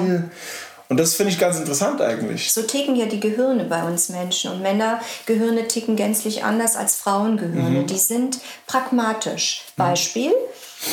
Und 0.94 1.00
das 1.00 1.16
finde 1.16 1.32
ich 1.32 1.40
ganz 1.40 1.58
interessant 1.58 2.02
eigentlich. 2.02 2.54
So 2.54 2.62
ticken 2.62 2.96
ja 2.96 3.08
die 3.08 3.20
Gehirne 3.20 3.64
bei 3.64 3.82
uns 3.82 4.10
Menschen. 4.10 4.52
Und 4.52 4.62
Männergehirne 4.62 5.68
ticken 5.68 5.96
gänzlich 5.96 6.44
anders 6.44 6.76
als 6.76 6.98
Frauengehirne. 6.98 7.80
Mhm. 7.80 7.88
Die 7.88 7.98
sind 7.98 8.38
pragmatisch. 8.68 9.64
Mhm. 9.76 9.82
Beispiel. 9.82 10.32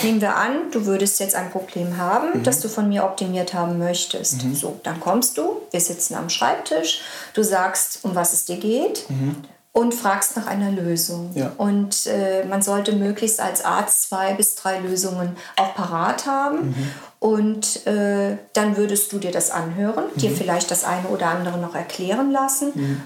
Nehmen 0.03 0.23
wir 0.23 0.37
an, 0.37 0.71
du 0.71 0.87
würdest 0.87 1.21
jetzt 1.21 1.35
ein 1.35 1.51
Problem 1.51 1.99
haben, 1.99 2.39
mhm. 2.39 2.45
das 2.45 2.61
du 2.61 2.71
von 2.71 2.89
mir 2.89 3.05
optimiert 3.05 3.53
haben 3.53 3.77
möchtest. 3.77 4.43
Mhm. 4.43 4.55
So, 4.55 4.81
dann 4.85 5.01
kommst 5.01 5.37
du, 5.37 5.61
wir 5.71 5.81
sitzen 5.83 6.15
am 6.15 6.31
Schreibtisch, 6.31 7.03
du 7.35 7.43
sagst, 7.43 7.99
um 8.03 8.15
was 8.15 8.33
es 8.33 8.47
dir 8.47 8.57
geht. 8.57 9.05
Mhm 9.11 9.37
und 9.73 9.95
fragst 9.95 10.37
nach 10.37 10.47
einer 10.47 10.71
Lösung. 10.71 11.31
Ja. 11.35 11.53
Und 11.57 12.07
äh, 12.07 12.45
man 12.45 12.63
sollte 12.63 12.93
möglichst 12.93 13.41
als 13.41 13.65
Arzt 13.65 14.09
zwei 14.09 14.35
bis 14.35 14.57
drei 14.57 14.81
Lösungen 14.81 15.37
auch 15.57 15.75
parat 15.75 16.27
haben. 16.27 16.71
Mhm. 16.71 16.93
Und 17.21 17.87
äh, 17.87 18.37
dann 18.53 18.77
würdest 18.77 19.13
du 19.13 19.19
dir 19.19 19.31
das 19.31 19.51
anhören, 19.51 20.07
mhm. 20.15 20.19
dir 20.19 20.31
vielleicht 20.33 20.71
das 20.71 20.85
eine 20.85 21.09
oder 21.09 21.27
andere 21.27 21.59
noch 21.59 21.75
erklären 21.75 22.33
lassen. 22.33 22.73
Mhm. 22.75 23.03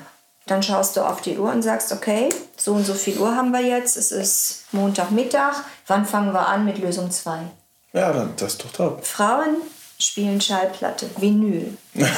Dann 0.47 0.63
schaust 0.63 0.97
du 0.97 1.03
auf 1.03 1.21
die 1.23 1.39
Uhr 1.39 1.51
und 1.51 1.63
sagst, 1.63 1.93
okay, 1.93 2.29
so 2.57 2.75
und 2.75 2.85
so 2.85 2.95
viel 2.95 3.19
Uhr 3.19 3.35
haben 3.35 3.51
wir 3.51 3.63
jetzt, 3.63 3.97
es 3.97 4.13
ist 4.13 4.65
Montagmittag, 4.73 5.55
wann 5.87 6.05
fangen 6.05 6.33
wir 6.33 6.49
an 6.49 6.65
mit 6.67 6.79
Lösung 6.79 7.11
2? 7.11 7.39
Ja, 7.95 8.13
das 8.37 8.53
ist 8.53 8.65
doch 8.65 8.73
top. 8.73 9.07
Frauen 9.07 9.57
spielen 9.99 10.41
Schallplatte, 10.41 11.09
Vinyl. 11.19 11.77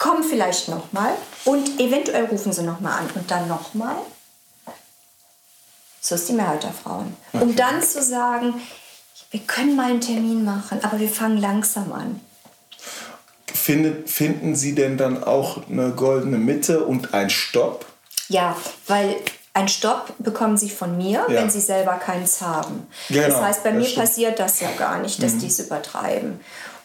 kommen 0.00 0.24
vielleicht 0.24 0.68
nochmal 0.68 1.12
und 1.44 1.78
eventuell 1.78 2.24
rufen 2.24 2.52
sie 2.52 2.62
nochmal 2.62 3.00
an 3.00 3.10
und 3.14 3.30
dann 3.30 3.46
nochmal. 3.46 3.96
So 6.00 6.14
ist 6.16 6.28
die 6.28 6.32
Mehrheit 6.32 6.64
der 6.64 6.72
Frauen. 6.72 7.14
Um 7.32 7.54
dann 7.54 7.82
zu 7.82 8.02
sagen, 8.02 8.54
wir 9.30 9.40
können 9.40 9.76
mal 9.76 9.90
einen 9.90 10.00
Termin 10.00 10.44
machen, 10.44 10.82
aber 10.82 10.98
wir 10.98 11.08
fangen 11.08 11.36
langsam 11.36 11.92
an. 11.92 12.20
Finden, 13.46 14.06
finden 14.06 14.56
Sie 14.56 14.74
denn 14.74 14.96
dann 14.96 15.22
auch 15.22 15.68
eine 15.68 15.90
goldene 15.90 16.38
Mitte 16.38 16.84
und 16.84 17.12
ein 17.12 17.28
Stopp? 17.28 17.84
Ja, 18.28 18.56
weil 18.86 19.16
ein 19.52 19.68
Stopp 19.68 20.14
bekommen 20.18 20.56
Sie 20.56 20.70
von 20.70 20.96
mir, 20.96 21.26
ja. 21.28 21.28
wenn 21.28 21.50
Sie 21.50 21.60
selber 21.60 21.94
keins 21.94 22.40
haben. 22.40 22.86
Genau, 23.10 23.28
das 23.28 23.42
heißt, 23.42 23.64
bei 23.64 23.72
mir 23.72 23.84
stimmt. 23.84 24.06
passiert 24.06 24.38
das 24.38 24.60
ja 24.60 24.70
gar 24.78 24.98
nicht, 25.00 25.22
dass 25.22 25.34
mhm. 25.34 25.40
die 25.40 25.46
es 25.48 25.60
übertreiben. 25.60 26.40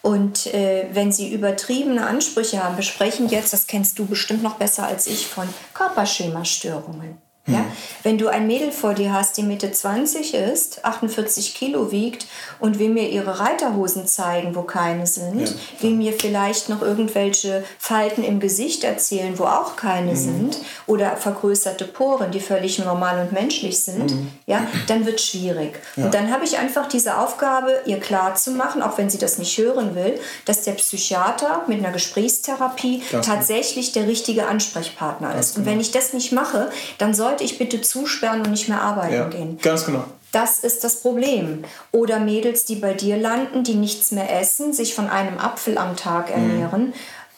Und 0.05 0.45
äh, 0.53 0.85
wenn 0.93 1.11
sie 1.11 1.33
übertriebene 1.33 2.05
Ansprüche 2.05 2.63
haben, 2.63 2.75
besprechen 2.75 3.27
jetzt, 3.27 3.53
das 3.53 3.65
kennst 3.65 3.97
du 3.97 4.05
bestimmt 4.05 4.43
noch 4.43 4.57
besser 4.57 4.85
als 4.85 5.07
ich, 5.07 5.25
von 5.25 5.49
Körperschemastörungen. 5.73 7.17
Ja? 7.47 7.59
Hm. 7.59 7.65
Wenn 8.03 8.17
du 8.17 8.27
ein 8.27 8.47
Mädel 8.47 8.71
vor 8.71 8.93
dir 8.93 9.13
hast, 9.13 9.37
die 9.37 9.43
Mitte 9.43 9.71
20 9.71 10.33
ist, 10.33 10.83
48 10.85 11.53
Kilo 11.53 11.91
wiegt 11.91 12.27
und 12.59 12.79
will 12.79 12.89
mir 12.89 13.09
ihre 13.09 13.39
Reiterhosen 13.39 14.07
zeigen, 14.07 14.55
wo 14.55 14.63
keine 14.63 15.07
sind, 15.07 15.41
ja. 15.41 15.55
will 15.81 15.91
mir 15.91 16.13
vielleicht 16.13 16.69
noch 16.69 16.81
irgendwelche 16.81 17.63
Falten 17.77 18.23
im 18.23 18.39
Gesicht 18.39 18.83
erzählen, 18.83 19.37
wo 19.37 19.45
auch 19.45 19.75
keine 19.75 20.11
mhm. 20.11 20.15
sind, 20.15 20.57
oder 20.87 21.17
vergrößerte 21.17 21.85
Poren, 21.85 22.31
die 22.31 22.39
völlig 22.39 22.79
normal 22.79 23.21
und 23.21 23.31
menschlich 23.31 23.79
sind, 23.79 24.11
mhm. 24.11 24.31
ja, 24.45 24.67
dann 24.87 25.05
wird 25.05 25.19
es 25.19 25.25
schwierig. 25.25 25.79
Ja. 25.95 26.05
Und 26.05 26.13
dann 26.13 26.31
habe 26.31 26.45
ich 26.45 26.57
einfach 26.57 26.87
diese 26.87 27.17
Aufgabe, 27.17 27.81
ihr 27.85 27.99
klar 27.99 28.35
zu 28.35 28.51
machen, 28.51 28.81
auch 28.81 28.97
wenn 28.97 29.09
sie 29.09 29.17
das 29.17 29.37
nicht 29.37 29.57
hören 29.57 29.95
will, 29.95 30.19
dass 30.45 30.63
der 30.63 30.73
Psychiater 30.73 31.63
mit 31.67 31.79
einer 31.79 31.91
Gesprächstherapie 31.91 33.03
das 33.11 33.25
tatsächlich 33.25 33.91
der 33.91 34.07
richtige 34.07 34.47
Ansprechpartner 34.47 35.35
ist. 35.37 35.57
Und 35.57 35.65
wenn 35.65 35.79
ich 35.79 35.91
das 35.91 36.13
nicht 36.13 36.31
mache, 36.31 36.69
dann 36.97 37.13
soll 37.13 37.34
sollte 37.35 37.43
ich 37.43 37.57
bitte 37.57 37.81
zusperren 37.81 38.41
und 38.41 38.51
nicht 38.51 38.69
mehr 38.69 38.81
arbeiten 38.81 39.13
ja, 39.13 39.27
gehen. 39.27 39.59
Ganz 39.61 39.85
genau. 39.85 40.05
Das 40.31 40.59
ist 40.59 40.83
das 40.83 41.01
Problem. 41.01 41.63
Oder 41.91 42.19
Mädels, 42.19 42.65
die 42.65 42.75
bei 42.75 42.93
dir 42.93 43.17
landen, 43.17 43.63
die 43.63 43.75
nichts 43.75 44.11
mehr 44.11 44.39
essen, 44.39 44.73
sich 44.73 44.93
von 44.93 45.09
einem 45.09 45.37
Apfel 45.37 45.77
am 45.77 45.95
Tag 45.95 46.29
mhm. 46.29 46.49
ernähren, 46.49 46.81
mhm. 46.87 46.93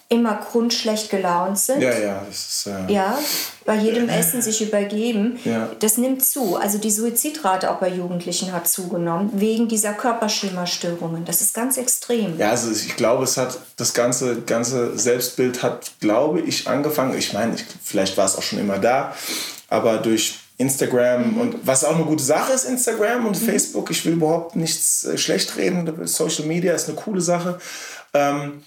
immer 0.10 0.36
grundschlecht 0.36 1.10
gelaunt 1.10 1.60
sind. 1.60 1.82
Ja, 1.82 1.98
ja. 1.98 2.24
Das 2.27 2.38
ist, 2.38 2.68
äh 2.68 2.92
ja, 2.92 3.18
bei 3.66 3.75
jedem 3.75 4.08
Essen 4.10 4.42
sich 4.42 4.62
übergeben. 4.62 5.39
Ja. 5.46 5.70
Das 5.80 5.98
nimmt 5.98 6.24
zu. 6.24 6.56
Also 6.56 6.77
die 6.77 6.92
Suizidrate 6.92 7.72
auch 7.72 7.77
bei 7.77 7.89
Jugendlichen 7.89 8.51
hat 8.51 8.68
zugenommen, 8.68 9.32
wegen 9.34 9.68
dieser 9.68 9.94
Körperschemastörungen. 9.94 11.25
Das 11.25 11.42
ist 11.42 11.54
ganz 11.54 11.77
extrem. 11.77 12.38
Ja, 12.39 12.51
also 12.51 12.72
ich 12.72 12.96
glaube, 12.96 13.24
es 13.24 13.38
hat 13.38 13.60
das 13.75 13.94
ganze, 13.94 14.42
ganze 14.42 14.98
Selbstbild 14.98 15.62
hat, 15.62 15.92
glaube 16.00 16.39
ich, 16.42 16.68
angefangen. 16.68 17.16
Ich 17.18 17.34
meine, 17.34 17.56
vielleicht 17.84 18.18
war 18.18 18.25
es 18.25 18.36
auch 18.38 18.44
schon 18.44 18.60
immer 18.60 18.80
da 18.80 19.13
aber 19.70 19.98
durch 19.98 20.40
Instagram 20.58 21.40
und 21.40 21.56
was 21.68 21.84
auch 21.84 21.96
eine 21.96 22.06
gute 22.06 22.24
Sache 22.24 22.54
ist, 22.54 22.66
Instagram 22.66 23.26
und 23.26 23.40
mhm. 23.40 23.46
Facebook, 23.46 23.92
ich 23.92 24.04
will 24.06 24.14
überhaupt 24.14 24.56
nichts 24.56 25.04
äh, 25.04 25.18
schlecht 25.18 25.56
reden, 25.58 26.08
Social 26.08 26.46
Media 26.46 26.74
ist 26.74 26.88
eine 26.88 26.98
coole 26.98 27.22
Sache. 27.22 27.60
Ähm, 28.14 28.64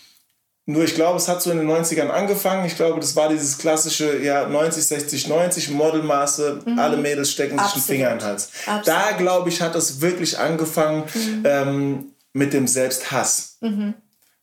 nur 0.67 0.85
ich 0.85 0.95
glaube, 0.95 1.17
es 1.17 1.27
hat 1.27 1.43
so 1.43 1.51
in 1.51 1.59
den 1.59 1.69
90ern 1.69 2.09
angefangen. 2.09 2.65
Ich 2.65 2.77
glaube, 2.77 3.01
das 3.01 3.17
war 3.17 3.29
dieses 3.29 3.59
klassische 3.59 4.23
ja, 4.23 4.47
90, 4.47 4.85
60, 4.85 5.29
90 5.29 5.71
Modelmaße. 5.71 6.61
Mhm. 6.65 6.79
Alle 6.79 6.97
Mädels 6.97 7.33
stecken 7.33 7.59
Absolut. 7.59 7.85
sich 7.85 7.91
einen 7.91 7.99
Finger 7.99 8.13
in 8.13 8.19
den 8.19 8.27
Hals. 8.27 8.51
Absolut. 8.67 8.87
Da, 8.87 9.11
glaube 9.17 9.49
ich, 9.49 9.61
hat 9.61 9.75
es 9.75 10.01
wirklich 10.01 10.39
angefangen 10.39 11.05
mhm. 11.13 11.43
ähm, 11.45 12.05
mit 12.33 12.53
dem 12.53 12.69
Selbsthass. 12.69 13.57
Mhm 13.61 13.95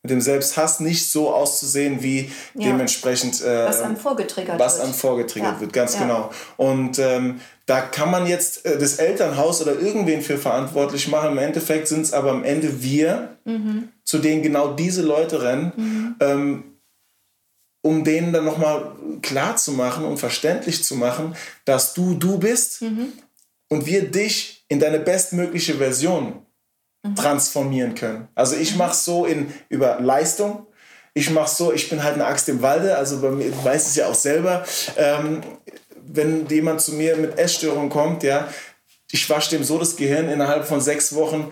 mit 0.04 0.12
dem 0.12 0.22
Selbsthass 0.22 0.80
nicht 0.80 1.10
so 1.10 1.34
auszusehen, 1.34 2.02
wie 2.02 2.32
ja. 2.54 2.68
dementsprechend 2.68 3.42
äh, 3.42 3.66
was 3.66 3.82
einem 3.82 3.98
vorgetriggert 3.98 4.60
was 4.60 4.80
wird. 4.80 4.96
vorgetriggert 4.96 5.56
ja. 5.56 5.62
wird, 5.62 5.74
ganz 5.74 5.96
ja. 5.96 6.02
genau. 6.02 6.32
Und 6.56 7.00
ähm, 7.00 7.42
da 7.66 7.82
kann 7.82 8.12
man 8.12 8.28
jetzt 8.28 8.66
äh, 8.66 8.78
das 8.78 8.96
Elternhaus 8.98 9.62
oder 9.62 9.80
irgendwen 9.80 10.22
für 10.22 10.38
verantwortlich 10.38 11.08
machen. 11.10 11.32
Im 11.32 11.38
Endeffekt 11.38 11.88
sind 11.88 12.02
es 12.02 12.14
aber 12.14 12.32
am 12.32 12.44
Ende 12.44 12.82
wir, 12.82 13.38
mhm. 13.44 13.90
zu 14.04 14.20
denen 14.20 14.44
genau 14.44 14.74
diese 14.74 15.02
Leute 15.02 15.42
rennen. 15.42 15.74
Mhm. 15.76 16.16
Ähm, 16.20 16.64
um 17.84 18.04
denen 18.04 18.34
dann 18.34 18.44
nochmal 18.44 18.96
klar 19.22 19.56
zu 19.56 19.72
machen 19.72 20.04
und 20.04 20.18
verständlich 20.18 20.84
zu 20.84 20.96
machen, 20.96 21.36
dass 21.64 21.94
du 21.94 22.16
du 22.16 22.38
bist 22.38 22.82
mhm. 22.82 23.14
und 23.70 23.86
wir 23.86 24.12
dich 24.12 24.66
in 24.68 24.80
deine 24.80 25.00
bestmögliche 25.00 25.76
Version 25.76 26.46
Mhm. 27.08 27.16
transformieren 27.16 27.96
können. 27.96 28.28
Also 28.36 28.56
ich 28.56 28.74
mhm. 28.74 28.80
mache 28.80 28.96
so 28.96 29.26
in, 29.26 29.54
über 29.70 30.00
Leistung. 30.00 30.68
Ich 31.14 31.32
mache 31.32 31.50
so, 31.50 31.74
ich 31.74 31.90
bin 31.90 32.04
halt 32.04 32.14
eine 32.14 32.26
Axt 32.26 32.48
im 32.48 32.62
Walde, 32.62 32.96
also 32.96 33.20
bei 33.22 33.32
mir, 33.32 33.52
weiß 33.64 33.88
es 33.88 33.96
ja 33.96 34.08
auch 34.08 34.16
selber. 34.16 34.64
Ähm, 34.98 35.42
wenn 35.96 36.48
jemand 36.48 36.82
zu 36.82 36.94
mir 36.94 37.18
mit 37.18 37.38
Essstörung 37.38 37.90
kommt, 37.90 38.24
ja, 38.24 38.48
ich 39.12 39.30
wasche 39.30 39.52
dem 39.52 39.64
so 39.64 39.78
das 39.78 39.96
Gehirn 39.96 40.30
innerhalb 40.30 40.66
von 40.66 40.80
sechs 40.80 41.16
Wochen 41.16 41.52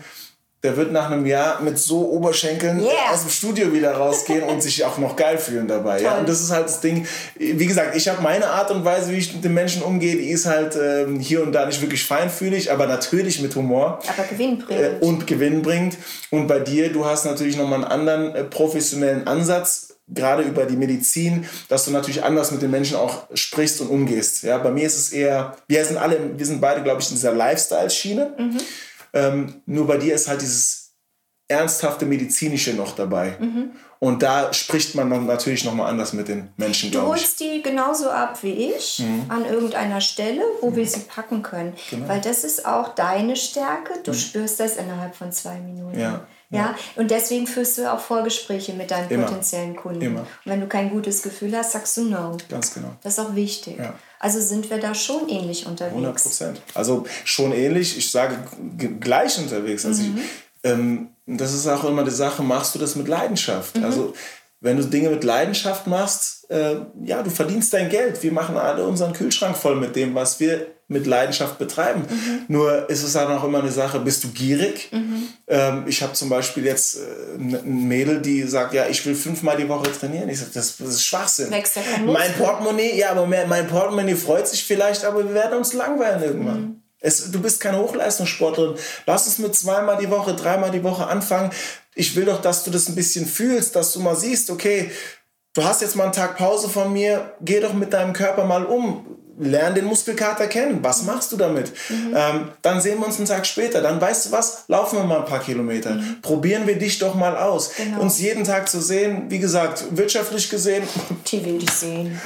der 0.65 0.75
wird 0.77 0.91
nach 0.91 1.11
einem 1.11 1.27
Jahr 1.27 1.61
mit 1.61 1.77
so 1.77 2.09
Oberschenkeln 2.09 2.79
yeah. 2.79 3.13
aus 3.13 3.21
dem 3.21 3.29
Studio 3.29 3.71
wieder 3.71 3.93
rausgehen 3.93 4.41
und 4.43 4.63
sich 4.63 4.83
auch 4.83 4.97
noch 4.97 5.15
geil 5.15 5.37
fühlen 5.37 5.67
dabei. 5.67 6.01
Ja? 6.01 6.17
Und 6.17 6.27
das 6.27 6.41
ist 6.41 6.51
halt 6.51 6.65
das 6.65 6.81
Ding. 6.81 7.05
Wie 7.35 7.67
gesagt, 7.67 7.95
ich 7.95 8.07
habe 8.07 8.21
meine 8.23 8.47
Art 8.47 8.71
und 8.71 8.83
Weise, 8.83 9.11
wie 9.11 9.17
ich 9.17 9.31
mit 9.31 9.43
den 9.43 9.53
Menschen 9.53 9.83
umgehe, 9.83 10.15
die 10.15 10.29
ist 10.29 10.47
halt 10.47 10.75
ähm, 10.75 11.19
hier 11.19 11.43
und 11.43 11.51
da 11.51 11.67
nicht 11.67 11.81
wirklich 11.81 12.03
feinfühlig, 12.03 12.71
aber 12.71 12.87
natürlich 12.87 13.39
mit 13.41 13.55
Humor. 13.55 13.99
Aber 14.07 14.27
gewinnbringend. 14.27 15.01
Äh, 15.01 15.05
und 15.05 15.27
gewinnbringend. 15.27 15.97
Und 16.31 16.47
bei 16.47 16.59
dir, 16.59 16.91
du 16.91 17.05
hast 17.05 17.25
natürlich 17.25 17.57
nochmal 17.57 17.83
einen 17.83 17.91
anderen 17.91 18.33
äh, 18.33 18.43
professionellen 18.43 19.27
Ansatz 19.27 19.93
gerade 20.07 20.43
über 20.43 20.65
die 20.65 20.75
Medizin, 20.77 21.45
dass 21.67 21.85
du 21.85 21.91
natürlich 21.91 22.23
anders 22.23 22.51
mit 22.51 22.61
den 22.61 22.69
Menschen 22.71 22.95
auch 22.95 23.23
sprichst 23.33 23.81
und 23.81 23.87
umgehst. 23.87 24.43
Ja, 24.43 24.57
bei 24.59 24.69
mir 24.69 24.85
ist 24.85 24.97
es 24.97 25.11
eher, 25.11 25.57
wir 25.67 25.83
sind 25.83 25.97
alle, 25.97 26.37
wir 26.37 26.45
sind 26.45 26.61
beide, 26.61 26.83
glaube 26.83 27.01
ich, 27.01 27.09
in 27.09 27.15
dieser 27.15 27.33
Lifestyle-Schiene. 27.33 28.33
Mhm. 28.37 28.57
Ähm, 29.15 29.61
nur 29.65 29.87
bei 29.87 29.97
dir 29.97 30.13
ist 30.13 30.27
halt 30.27 30.41
dieses 30.41 30.93
ernsthafte 31.47 32.05
medizinische 32.05 32.73
noch 32.73 32.95
dabei. 32.95 33.37
Mhm. 33.39 33.71
Und 33.99 34.21
da 34.21 34.51
spricht 34.53 34.93
man 34.95 35.09
dann 35.09 35.25
natürlich 35.25 35.63
noch 35.63 35.73
mal 35.73 35.87
anders 35.87 36.13
mit 36.13 36.27
den 36.27 36.49
Menschen, 36.57 36.91
Du 36.91 37.01
holst 37.01 37.39
die 37.39 37.61
genauso 37.63 38.09
ab 38.09 38.37
wie 38.43 38.71
ich 38.71 38.99
mhm. 38.99 39.25
an 39.29 39.45
irgendeiner 39.45 40.01
Stelle, 40.01 40.41
wo 40.61 40.69
mhm. 40.69 40.75
wir 40.75 40.87
sie 40.87 40.99
packen 40.99 41.41
können. 41.41 41.73
Genau. 41.89 42.07
Weil 42.07 42.21
das 42.21 42.43
ist 42.43 42.65
auch 42.65 42.93
deine 42.93 43.35
Stärke. 43.35 43.93
Du 44.03 44.11
mhm. 44.11 44.15
spürst 44.15 44.59
das 44.59 44.75
innerhalb 44.75 45.15
von 45.15 45.31
zwei 45.31 45.55
Minuten. 45.55 45.99
Ja. 45.99 46.27
Ja, 46.51 46.59
ja, 46.59 46.75
und 46.95 47.09
deswegen 47.09 47.47
führst 47.47 47.79
du 47.79 47.91
auch 47.91 47.99
Vorgespräche 47.99 48.73
mit 48.73 48.91
deinen 48.91 49.09
Immer. 49.09 49.25
potenziellen 49.25 49.75
Kunden. 49.75 50.01
Immer. 50.01 50.19
Und 50.19 50.27
wenn 50.45 50.61
du 50.61 50.67
kein 50.67 50.91
gutes 50.91 51.23
Gefühl 51.23 51.57
hast, 51.57 51.71
sagst 51.71 51.97
du 51.97 52.03
No. 52.03 52.37
Ganz 52.47 52.71
genau. 52.71 52.95
Das 53.01 53.17
ist 53.17 53.19
auch 53.19 53.33
wichtig. 53.33 53.79
Ja. 53.79 53.95
Also 54.25 54.39
sind 54.39 54.71
wir 54.71 54.79
da 54.79 54.95
schon 54.95 55.29
ähnlich 55.29 55.67
unterwegs. 55.67 55.93
100 55.93 56.15
Prozent. 56.23 56.61
Also 56.73 57.05
schon 57.25 57.51
ähnlich, 57.51 57.95
ich 57.95 58.09
sage 58.09 58.39
gleich 58.99 59.37
unterwegs. 59.37 59.85
Also 59.85 60.01
mhm. 60.01 60.17
ich, 60.17 60.23
ähm, 60.63 61.09
das 61.27 61.53
ist 61.53 61.67
auch 61.67 61.83
immer 61.83 62.03
die 62.03 62.09
Sache, 62.09 62.41
machst 62.41 62.73
du 62.73 62.79
das 62.79 62.95
mit 62.95 63.07
Leidenschaft? 63.07 63.77
Mhm. 63.77 63.83
Also 63.83 64.13
wenn 64.65 64.77
du 64.77 64.83
Dinge 64.83 65.09
mit 65.09 65.23
Leidenschaft 65.23 65.85
machst, 65.85 66.49
äh, 66.49 66.77
ja, 67.03 67.21
du 67.21 67.29
verdienst 67.29 67.71
dein 67.71 67.87
Geld. 67.87 68.21
Wir 68.23 68.31
machen 68.31 68.57
alle 68.57 68.83
unseren 68.83 69.13
Kühlschrank 69.13 69.55
voll 69.55 69.75
mit 69.75 69.95
dem, 69.95 70.15
was 70.15 70.39
wir 70.39 70.65
mit 70.87 71.05
Leidenschaft 71.05 71.59
betreiben. 71.59 72.01
Mhm. 72.09 72.45
Nur 72.47 72.89
ist 72.89 73.03
es 73.03 73.13
dann 73.13 73.31
auch 73.31 73.43
immer 73.43 73.59
eine 73.59 73.71
Sache, 73.71 73.99
bist 73.99 74.23
du 74.23 74.29
gierig? 74.29 74.89
Mhm. 74.91 75.27
Ähm, 75.47 75.83
ich 75.85 76.01
habe 76.01 76.13
zum 76.13 76.29
Beispiel 76.29 76.65
jetzt 76.65 76.97
äh, 76.97 77.35
ein 77.37 77.87
Mädel, 77.87 78.21
die 78.21 78.41
sagt, 78.43 78.73
ja, 78.73 78.87
ich 78.87 79.05
will 79.05 79.13
fünfmal 79.13 79.55
die 79.55 79.69
Woche 79.69 79.91
trainieren. 79.91 80.29
Ich 80.29 80.39
sage, 80.39 80.51
das, 80.55 80.77
das, 80.77 80.87
ist 80.87 81.05
Schwachsinn. 81.05 81.51
Mein 82.11 82.33
Portemonnaie, 82.33 82.97
ja, 82.97 83.11
aber 83.11 83.27
mein 83.27 83.67
Portemonnaie 83.67 84.15
freut 84.15 84.47
sich 84.47 84.63
vielleicht, 84.63 85.05
aber 85.05 85.27
wir 85.27 85.33
werden 85.35 85.59
uns 85.59 85.73
langweilen 85.73 86.23
irgendwann. 86.23 86.61
Mhm. 86.61 86.81
Es, 87.05 87.29
du 87.29 87.39
bist 87.39 87.59
keine 87.59 87.77
Hochleistungssportlerin. 87.77 88.77
Lass 89.05 89.27
uns 89.27 89.37
mit 89.37 89.55
zweimal 89.55 89.97
die 89.97 90.09
Woche, 90.09 90.33
dreimal 90.33 90.71
die 90.71 90.83
Woche 90.83 91.05
anfangen. 91.05 91.51
Ich 91.95 92.15
will 92.15 92.25
doch, 92.25 92.41
dass 92.41 92.63
du 92.63 92.71
das 92.71 92.89
ein 92.89 92.95
bisschen 92.95 93.25
fühlst, 93.25 93.75
dass 93.75 93.93
du 93.93 93.99
mal 93.99 94.15
siehst, 94.15 94.49
okay, 94.49 94.91
du 95.53 95.63
hast 95.63 95.81
jetzt 95.81 95.95
mal 95.95 96.03
einen 96.03 96.13
Tag 96.13 96.37
Pause 96.37 96.69
von 96.69 96.91
mir, 96.93 97.33
geh 97.41 97.59
doch 97.59 97.73
mit 97.73 97.93
deinem 97.93 98.13
Körper 98.13 98.45
mal 98.45 98.65
um 98.65 99.05
lern 99.37 99.75
den 99.75 99.85
Muskelkater 99.85 100.47
kennen. 100.47 100.79
Was 100.81 101.03
machst 101.03 101.31
du 101.31 101.37
damit? 101.37 101.71
Mhm. 101.89 102.15
Ähm, 102.15 102.49
dann 102.61 102.81
sehen 102.81 102.99
wir 102.99 103.05
uns 103.05 103.17
einen 103.17 103.25
Tag 103.25 103.45
später. 103.45 103.81
Dann 103.81 103.99
weißt 103.99 104.27
du 104.27 104.31
was? 104.31 104.63
Laufen 104.67 104.97
wir 104.99 105.05
mal 105.05 105.19
ein 105.19 105.25
paar 105.25 105.41
Kilometer. 105.41 105.91
Mhm. 105.91 106.21
Probieren 106.21 106.67
wir 106.67 106.77
dich 106.77 106.99
doch 106.99 107.15
mal 107.15 107.35
aus. 107.35 107.71
Genau. 107.75 108.01
Uns 108.01 108.19
jeden 108.19 108.43
Tag 108.43 108.69
zu 108.69 108.81
sehen, 108.81 109.25
wie 109.29 109.39
gesagt, 109.39 109.85
wirtschaftlich 109.91 110.49
gesehen. 110.49 110.83
Die 111.27 111.43
will 111.43 111.61
ich 111.61 111.71
sehen. 111.71 112.19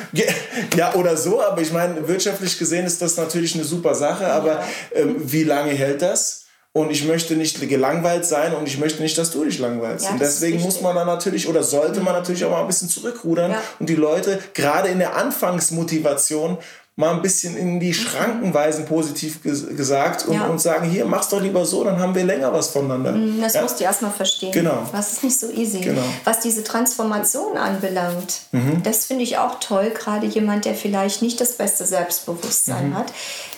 Ja, 0.75 0.93
oder 0.93 1.17
so. 1.17 1.41
Aber 1.41 1.61
ich 1.61 1.71
meine, 1.71 2.07
wirtschaftlich 2.07 2.57
gesehen 2.57 2.85
ist 2.85 3.01
das 3.01 3.17
natürlich 3.17 3.55
eine 3.55 3.63
super 3.63 3.95
Sache. 3.95 4.27
Aber 4.27 4.63
ähm, 4.93 5.15
wie 5.19 5.43
lange 5.43 5.71
hält 5.71 6.01
das? 6.01 6.38
Und 6.79 6.91
ich 6.91 7.05
möchte 7.05 7.35
nicht 7.35 7.59
gelangweilt 7.67 8.25
sein 8.25 8.53
und 8.53 8.65
ich 8.65 8.79
möchte 8.79 9.01
nicht, 9.01 9.17
dass 9.17 9.31
du 9.31 9.43
dich 9.43 9.59
langweilst. 9.59 10.05
Ja, 10.05 10.11
und 10.11 10.21
deswegen 10.21 10.61
muss 10.61 10.79
man 10.79 10.95
dann 10.95 11.07
natürlich 11.07 11.49
oder 11.49 11.61
sollte 11.61 11.99
man 11.99 12.13
natürlich 12.13 12.45
auch 12.45 12.51
mal 12.51 12.61
ein 12.61 12.67
bisschen 12.67 12.87
zurückrudern 12.87 13.51
ja. 13.51 13.61
und 13.79 13.89
die 13.89 13.95
Leute 13.95 14.39
gerade 14.53 14.87
in 14.87 14.99
der 14.99 15.17
Anfangsmotivation 15.17 16.57
mal 16.95 17.15
ein 17.15 17.21
bisschen 17.21 17.57
in 17.57 17.81
die 17.81 17.93
Schranken 17.93 18.53
weisen, 18.53 18.85
positiv 18.85 19.43
gesagt, 19.43 20.25
und, 20.25 20.35
ja. 20.35 20.47
und 20.47 20.61
sagen, 20.61 20.89
hier, 20.89 21.03
mach's 21.05 21.27
doch 21.27 21.41
lieber 21.41 21.65
so, 21.65 21.83
dann 21.83 21.99
haben 21.99 22.15
wir 22.15 22.23
länger 22.23 22.53
was 22.53 22.69
voneinander. 22.69 23.11
Mhm, 23.11 23.41
das 23.41 23.55
ja. 23.55 23.61
musst 23.61 23.81
du 23.81 23.83
erstmal 23.83 24.11
verstehen. 24.11 24.53
Genau. 24.53 24.87
Das 24.93 25.11
ist 25.11 25.23
nicht 25.23 25.37
so 25.37 25.51
easy. 25.51 25.81
Genau. 25.81 26.03
Was 26.23 26.39
diese 26.39 26.63
Transformation 26.63 27.57
anbelangt, 27.57 28.41
mhm. 28.53 28.83
das 28.83 29.05
finde 29.05 29.23
ich 29.23 29.37
auch 29.37 29.59
toll, 29.59 29.91
gerade 29.91 30.27
jemand, 30.27 30.63
der 30.63 30.75
vielleicht 30.75 31.21
nicht 31.21 31.41
das 31.41 31.57
beste 31.57 31.85
Selbstbewusstsein 31.85 32.91
mhm. 32.91 32.97
hat. 32.97 33.07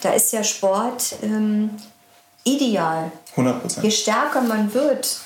Da 0.01 0.13
ist 0.13 0.33
ja 0.33 0.43
Sport 0.43 1.15
ähm, 1.21 1.69
ideal. 2.43 3.11
100 3.35 3.83
Je 3.83 3.91
stärker 3.91 4.41
man 4.41 4.73
wird 4.73 5.19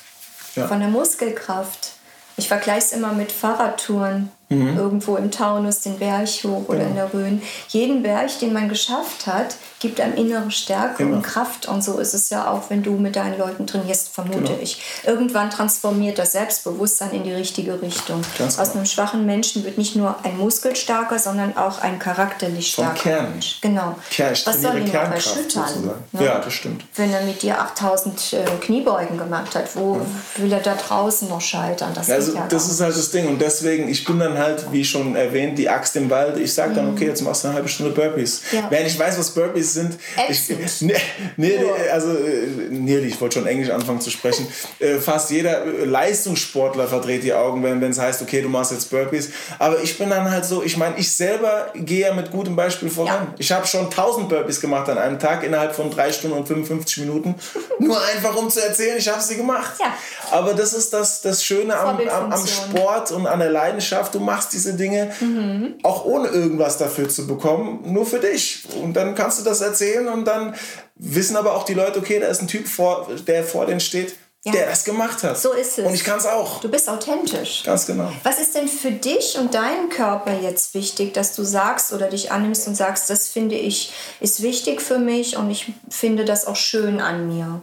ja. 0.55 0.67
von 0.67 0.79
der 0.79 0.89
Muskelkraft, 0.89 1.93
ich 2.37 2.47
vergleiche 2.47 2.87
es 2.87 2.91
immer 2.91 3.13
mit 3.13 3.31
Fahrradtouren. 3.31 4.31
Mhm. 4.49 4.77
Irgendwo 4.77 5.15
im 5.15 5.31
Taunus 5.31 5.81
den 5.81 5.97
Berg 5.97 6.27
hoch 6.43 6.65
oder 6.67 6.79
genau. 6.79 6.89
in 6.89 6.95
der 6.95 7.13
Rhön. 7.13 7.41
Jeden 7.69 8.03
Berg, 8.03 8.39
den 8.39 8.53
man 8.53 8.69
geschafft 8.69 9.25
hat, 9.25 9.55
gibt 9.79 9.99
einem 9.99 10.15
innere 10.15 10.51
Stärke 10.51 11.03
genau. 11.03 11.17
und 11.17 11.21
Kraft. 11.23 11.67
Und 11.67 11.83
so 11.83 11.97
ist 11.97 12.13
es 12.13 12.29
ja 12.29 12.49
auch, 12.51 12.69
wenn 12.69 12.83
du 12.83 12.93
mit 12.93 13.15
deinen 13.15 13.37
Leuten 13.37 13.65
trainierst, 13.65 14.09
vermute 14.09 14.39
genau. 14.39 14.59
ich. 14.61 14.81
Irgendwann 15.03 15.49
transformiert 15.49 16.19
das 16.19 16.33
Selbstbewusstsein 16.33 17.11
in 17.11 17.23
die 17.23 17.33
richtige 17.33 17.81
Richtung. 17.81 18.21
Ganz 18.37 18.59
Aus 18.59 18.69
genau. 18.69 18.79
einem 18.79 18.85
schwachen 18.85 19.25
Menschen 19.25 19.63
wird 19.63 19.77
nicht 19.77 19.95
nur 19.95 20.15
ein 20.23 20.37
muskelstarker, 20.37 21.19
sondern 21.19 21.57
auch 21.57 21.79
ein 21.79 21.97
charakterlich 21.99 22.71
starker 22.71 22.93
Kern. 22.93 23.31
Mensch. 23.31 23.59
Genau. 23.61 23.95
Kern, 24.11 24.33
ich 24.33 24.45
Was 24.45 24.61
soll 24.61 24.77
ihn 24.77 24.85
noch 24.85 24.93
erschüttern? 24.93 25.91
Ne? 26.11 26.23
Ja, 26.23 26.39
das 26.39 26.53
stimmt. 26.53 26.83
Wenn 26.95 27.11
er 27.11 27.23
mit 27.23 27.41
dir 27.41 27.59
8000 27.59 28.33
äh, 28.33 28.45
Kniebeugen 28.61 29.17
gemacht 29.17 29.55
hat, 29.55 29.75
wo 29.75 29.95
ja. 29.95 30.43
will 30.43 30.53
er 30.53 30.59
da 30.59 30.75
draußen 30.75 31.27
noch 31.29 31.41
scheitern? 31.41 31.91
Das, 31.93 32.09
also, 32.09 32.35
ja 32.35 32.47
das 32.47 32.69
ist 32.69 32.81
halt 32.81 32.95
das 32.95 33.11
Ding. 33.11 33.27
Und 33.27 33.41
deswegen, 33.41 33.87
ich 33.87 34.05
bin 34.05 34.19
dann 34.19 34.34
halt, 34.37 34.71
wie 34.71 34.83
schon 34.83 35.15
erwähnt, 35.15 35.57
die 35.57 35.69
Axt 35.69 35.95
im 35.95 36.09
Wald. 36.09 36.37
Ich 36.37 36.53
sage 36.53 36.73
dann, 36.73 36.87
mhm. 36.87 36.93
okay, 36.93 37.05
jetzt 37.07 37.21
machst 37.21 37.43
du 37.43 37.47
eine 37.47 37.55
halbe 37.55 37.69
Stunde 37.69 37.91
Burpees. 37.93 38.41
Ja. 38.51 38.67
Wenn 38.69 38.85
ich 38.85 38.97
weiß, 38.97 39.17
was 39.17 39.31
Burpees 39.31 39.73
sind, 39.73 39.97
ich, 40.29 40.49
nee, 40.81 40.93
nee, 41.37 41.59
also, 41.91 42.09
äh, 42.11 42.47
nee, 42.69 42.97
ich 42.97 43.19
wollte 43.19 43.39
schon 43.39 43.47
Englisch 43.47 43.69
anfangen 43.69 44.01
zu 44.01 44.09
sprechen. 44.09 44.47
Äh, 44.79 44.95
fast 44.99 45.31
jeder 45.31 45.65
Leistungssportler 45.65 46.87
verdreht 46.87 47.23
die 47.23 47.33
Augen, 47.33 47.63
wenn 47.63 47.81
es 47.83 47.99
heißt, 47.99 48.21
okay, 48.21 48.41
du 48.41 48.49
machst 48.49 48.71
jetzt 48.71 48.89
Burpees. 48.89 49.29
Aber 49.57 49.81
ich 49.81 49.97
bin 49.97 50.09
dann 50.09 50.29
halt 50.29 50.43
so, 50.43 50.63
ich 50.63 50.75
meine, 50.75 50.97
ich 50.97 51.15
selber 51.15 51.71
gehe 51.75 52.07
ja 52.07 52.13
mit 52.13 52.31
gutem 52.31 52.55
Beispiel 52.55 52.89
voran. 52.89 53.27
Ja. 53.29 53.33
Ich 53.37 53.51
habe 53.51 53.65
schon 53.67 53.85
1000 53.85 54.27
Burpees 54.27 54.59
gemacht 54.59 54.89
an 54.89 54.97
einem 54.97 55.19
Tag 55.19 55.43
innerhalb 55.43 55.75
von 55.75 55.89
3 55.89 56.11
Stunden 56.11 56.37
und 56.37 56.47
55 56.47 56.97
Minuten. 56.97 57.35
Nur 57.79 57.97
einfach, 58.03 58.35
um 58.35 58.49
zu 58.49 58.61
erzählen, 58.61 58.97
ich 58.97 59.07
habe 59.07 59.21
sie 59.21 59.37
gemacht. 59.37 59.75
Ja. 59.79 59.93
Aber 60.31 60.53
das 60.53 60.73
ist 60.73 60.93
das, 60.93 61.21
das 61.21 61.43
Schöne 61.43 61.77
am, 61.77 61.99
am, 61.99 62.31
am 62.31 62.47
Sport 62.47 63.11
und 63.11 63.27
an 63.27 63.39
der 63.39 63.51
Leidenschaft. 63.51 64.13
Du 64.13 64.19
machst 64.25 64.53
diese 64.53 64.73
Dinge 64.73 65.11
mhm. 65.19 65.75
auch 65.83 66.05
ohne 66.05 66.27
irgendwas 66.27 66.77
dafür 66.77 67.07
zu 67.07 67.27
bekommen, 67.27 67.81
nur 67.85 68.05
für 68.05 68.19
dich. 68.19 68.63
Und 68.81 68.93
dann 68.93 69.15
kannst 69.15 69.39
du 69.39 69.43
das 69.43 69.61
erzählen 69.61 70.07
und 70.07 70.25
dann 70.25 70.55
wissen 70.95 71.35
aber 71.35 71.55
auch 71.55 71.63
die 71.63 71.73
Leute, 71.73 71.99
okay, 71.99 72.19
da 72.19 72.27
ist 72.27 72.41
ein 72.41 72.47
Typ, 72.47 72.67
vor, 72.67 73.07
der 73.27 73.43
vor 73.43 73.65
denen 73.65 73.79
steht, 73.79 74.15
ja. 74.45 74.51
der 74.51 74.69
das 74.69 74.83
gemacht 74.83 75.23
hat. 75.23 75.37
So 75.37 75.53
ist 75.53 75.79
es. 75.79 75.85
Und 75.85 75.93
ich 75.93 76.03
kann 76.03 76.19
es 76.19 76.25
auch. 76.25 76.61
Du 76.61 76.69
bist 76.69 76.87
authentisch. 76.87 77.63
Ganz 77.63 77.85
genau. 77.85 78.11
Was 78.23 78.39
ist 78.39 78.55
denn 78.55 78.67
für 78.67 78.91
dich 78.91 79.37
und 79.37 79.53
deinen 79.53 79.89
Körper 79.89 80.39
jetzt 80.39 80.73
wichtig, 80.73 81.13
dass 81.13 81.35
du 81.35 81.43
sagst 81.43 81.91
oder 81.93 82.07
dich 82.07 82.31
annimmst 82.31 82.67
und 82.67 82.75
sagst, 82.75 83.09
das 83.09 83.27
finde 83.27 83.55
ich 83.55 83.91
ist 84.19 84.41
wichtig 84.41 84.81
für 84.81 84.99
mich 84.99 85.35
und 85.35 85.49
ich 85.49 85.73
finde 85.89 86.25
das 86.25 86.45
auch 86.45 86.55
schön 86.55 87.01
an 87.01 87.27
mir? 87.27 87.61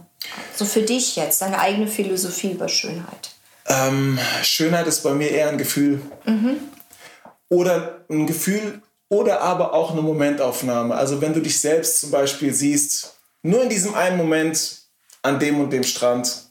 So 0.54 0.64
für 0.64 0.82
dich 0.82 1.16
jetzt, 1.16 1.40
deine 1.42 1.58
eigene 1.58 1.86
Philosophie 1.86 2.52
über 2.52 2.68
Schönheit. 2.68 3.30
Ähm, 3.72 4.18
Schönheit 4.42 4.86
ist 4.86 5.02
bei 5.02 5.14
mir 5.14 5.30
eher 5.30 5.48
ein 5.48 5.58
Gefühl. 5.58 6.02
Mhm. 6.26 6.58
Oder 7.48 8.04
ein 8.10 8.26
Gefühl 8.26 8.82
oder 9.08 9.40
aber 9.40 9.74
auch 9.74 9.92
eine 9.92 10.02
Momentaufnahme. 10.02 10.94
Also 10.94 11.20
wenn 11.20 11.32
du 11.32 11.40
dich 11.40 11.60
selbst 11.60 12.00
zum 12.00 12.10
Beispiel 12.10 12.52
siehst, 12.52 13.14
nur 13.42 13.62
in 13.62 13.68
diesem 13.68 13.94
einen 13.94 14.16
Moment 14.16 14.82
an 15.22 15.38
dem 15.38 15.60
und 15.60 15.72
dem 15.72 15.84
Strand 15.84 16.50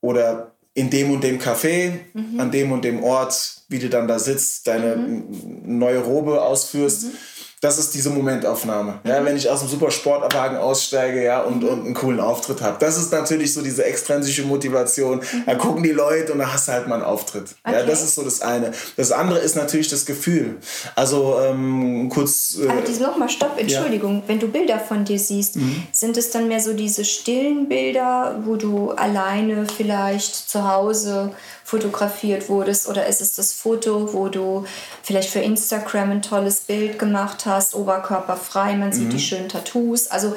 oder 0.00 0.52
in 0.74 0.90
dem 0.90 1.10
und 1.10 1.24
dem 1.24 1.38
Café, 1.38 1.98
mhm. 2.12 2.40
an 2.40 2.50
dem 2.50 2.72
und 2.72 2.84
dem 2.84 3.02
Ort, 3.02 3.62
wie 3.68 3.78
du 3.78 3.88
dann 3.88 4.08
da 4.08 4.18
sitzt, 4.18 4.66
deine 4.66 4.96
mhm. 4.96 5.78
neue 5.78 5.98
Robe 5.98 6.42
ausführst. 6.42 7.04
Mhm 7.04 7.18
das 7.60 7.78
ist 7.78 7.94
diese 7.94 8.10
Momentaufnahme. 8.10 9.00
Ja, 9.04 9.24
wenn 9.24 9.36
ich 9.36 9.48
aus 9.50 9.60
dem 9.60 9.68
Supersportwagen 9.68 10.58
aussteige 10.58 11.24
ja, 11.24 11.40
und, 11.42 11.64
und 11.64 11.86
einen 11.86 11.94
coolen 11.94 12.20
Auftritt 12.20 12.62
habe. 12.62 12.76
Das 12.78 12.96
ist 12.96 13.10
natürlich 13.10 13.52
so 13.52 13.62
diese 13.62 13.84
extrinsische 13.84 14.42
Motivation. 14.42 15.18
Mhm. 15.18 15.42
Da 15.46 15.54
gucken 15.56 15.82
die 15.82 15.90
Leute 15.90 16.32
und 16.32 16.38
da 16.38 16.52
hast 16.52 16.68
du 16.68 16.72
halt 16.72 16.86
mal 16.86 16.96
einen 16.96 17.04
Auftritt. 17.04 17.56
Okay. 17.64 17.76
Ja, 17.76 17.82
das 17.84 18.02
ist 18.02 18.14
so 18.14 18.22
das 18.22 18.42
eine. 18.42 18.72
Das 18.96 19.10
andere 19.10 19.40
ist 19.40 19.56
natürlich 19.56 19.88
das 19.88 20.06
Gefühl. 20.06 20.56
Also 20.94 21.38
ähm, 21.40 22.08
kurz... 22.08 22.58
Äh, 22.62 22.68
Aber 22.68 22.82
diese 22.82 23.02
nochmal, 23.02 23.28
stopp, 23.28 23.58
Entschuldigung. 23.58 24.18
Ja. 24.18 24.22
Wenn 24.28 24.38
du 24.38 24.48
Bilder 24.48 24.78
von 24.78 25.04
dir 25.04 25.18
siehst, 25.18 25.56
mhm. 25.56 25.82
sind 25.92 26.16
es 26.16 26.30
dann 26.30 26.48
mehr 26.48 26.60
so 26.60 26.74
diese 26.74 27.04
stillen 27.04 27.68
Bilder, 27.68 28.40
wo 28.44 28.56
du 28.56 28.92
alleine 28.92 29.66
vielleicht 29.66 30.48
zu 30.48 30.68
Hause 30.68 31.32
fotografiert 31.68 32.48
wurdest 32.48 32.88
oder 32.88 33.06
ist 33.06 33.20
es 33.20 33.34
das 33.34 33.52
Foto, 33.52 34.14
wo 34.14 34.28
du 34.28 34.64
vielleicht 35.02 35.28
für 35.28 35.40
Instagram 35.40 36.12
ein 36.12 36.22
tolles 36.22 36.60
Bild 36.60 36.98
gemacht 36.98 37.44
hast, 37.44 37.74
oberkörperfrei, 37.74 38.74
man 38.74 38.90
sieht 38.90 39.08
mhm. 39.08 39.10
die 39.10 39.20
schönen 39.20 39.50
Tattoos. 39.50 40.10
Also 40.10 40.34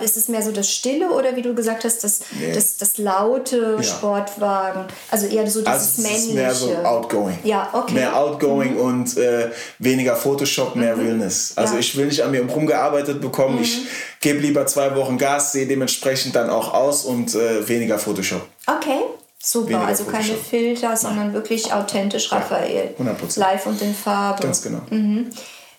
ist 0.00 0.16
es 0.16 0.28
mehr 0.28 0.40
so 0.40 0.52
das 0.52 0.70
Stille 0.70 1.10
oder 1.10 1.34
wie 1.34 1.42
du 1.42 1.52
gesagt 1.52 1.82
hast, 1.82 2.04
das, 2.04 2.20
nee. 2.38 2.52
das, 2.54 2.76
das 2.76 2.96
laute 2.96 3.74
ja. 3.78 3.82
Sportwagen? 3.82 4.84
Also 5.10 5.26
eher 5.26 5.50
so 5.50 5.62
dieses 5.62 5.98
also 5.98 6.02
männliche. 6.02 6.28
Ist 6.28 6.34
mehr 6.34 6.54
so 6.54 6.76
outgoing. 6.76 7.38
Ja, 7.42 7.70
okay. 7.72 7.94
Mehr 7.94 8.16
outgoing 8.16 8.74
mhm. 8.74 8.80
und 8.80 9.16
äh, 9.16 9.50
weniger 9.80 10.14
Photoshop, 10.14 10.76
mehr 10.76 10.94
mhm. 10.94 11.02
Realness. 11.02 11.54
Also 11.56 11.74
ja. 11.74 11.80
ich 11.80 11.96
will 11.96 12.06
nicht 12.06 12.22
an 12.22 12.30
mir 12.30 12.48
rumgearbeitet 12.48 13.20
bekommen. 13.20 13.56
Mhm. 13.56 13.62
Ich 13.62 13.80
gebe 14.20 14.38
lieber 14.38 14.64
zwei 14.66 14.94
Wochen 14.94 15.18
Gas, 15.18 15.50
sehe 15.50 15.66
dementsprechend 15.66 16.36
dann 16.36 16.48
auch 16.50 16.72
aus 16.72 17.04
und 17.04 17.34
äh, 17.34 17.66
weniger 17.66 17.98
Photoshop. 17.98 18.46
Okay. 18.68 19.00
Super, 19.40 19.86
also 19.86 20.04
keine 20.04 20.34
Filter, 20.34 20.96
sondern 20.96 21.32
wirklich 21.32 21.72
authentisch 21.72 22.32
Raphael. 22.32 22.94
Ja, 22.98 23.04
100%. 23.04 23.38
Live 23.38 23.66
und 23.66 23.80
in 23.80 23.94
Farbe. 23.94 24.42
Ganz 24.42 24.62
genau. 24.62 24.80
Mhm. 24.90 25.30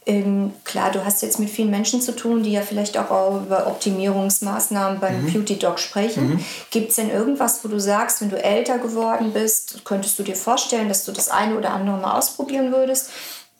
Ähm, 0.05 0.53
klar, 0.63 0.91
du 0.91 1.03
hast 1.03 1.21
jetzt 1.21 1.39
mit 1.39 1.49
vielen 1.49 1.69
Menschen 1.69 2.01
zu 2.01 2.15
tun, 2.15 2.41
die 2.41 2.53
ja 2.53 2.61
vielleicht 2.61 2.97
auch 2.97 3.41
über 3.43 3.67
Optimierungsmaßnahmen 3.67 4.99
beim 4.99 5.23
mhm. 5.23 5.33
Beauty 5.33 5.59
Dog 5.59 5.77
sprechen. 5.77 6.29
Mhm. 6.29 6.45
Gibt 6.71 6.89
es 6.89 6.95
denn 6.95 7.11
irgendwas, 7.11 7.63
wo 7.63 7.67
du 7.67 7.79
sagst, 7.79 8.21
wenn 8.21 8.29
du 8.29 8.41
älter 8.41 8.79
geworden 8.79 9.33
bist, 9.33 9.83
könntest 9.83 10.17
du 10.17 10.23
dir 10.23 10.35
vorstellen, 10.35 10.87
dass 10.87 11.03
du 11.03 11.11
das 11.11 11.29
eine 11.29 11.55
oder 11.55 11.71
andere 11.71 11.97
mal 11.97 12.17
ausprobieren 12.17 12.71
würdest? 12.71 13.11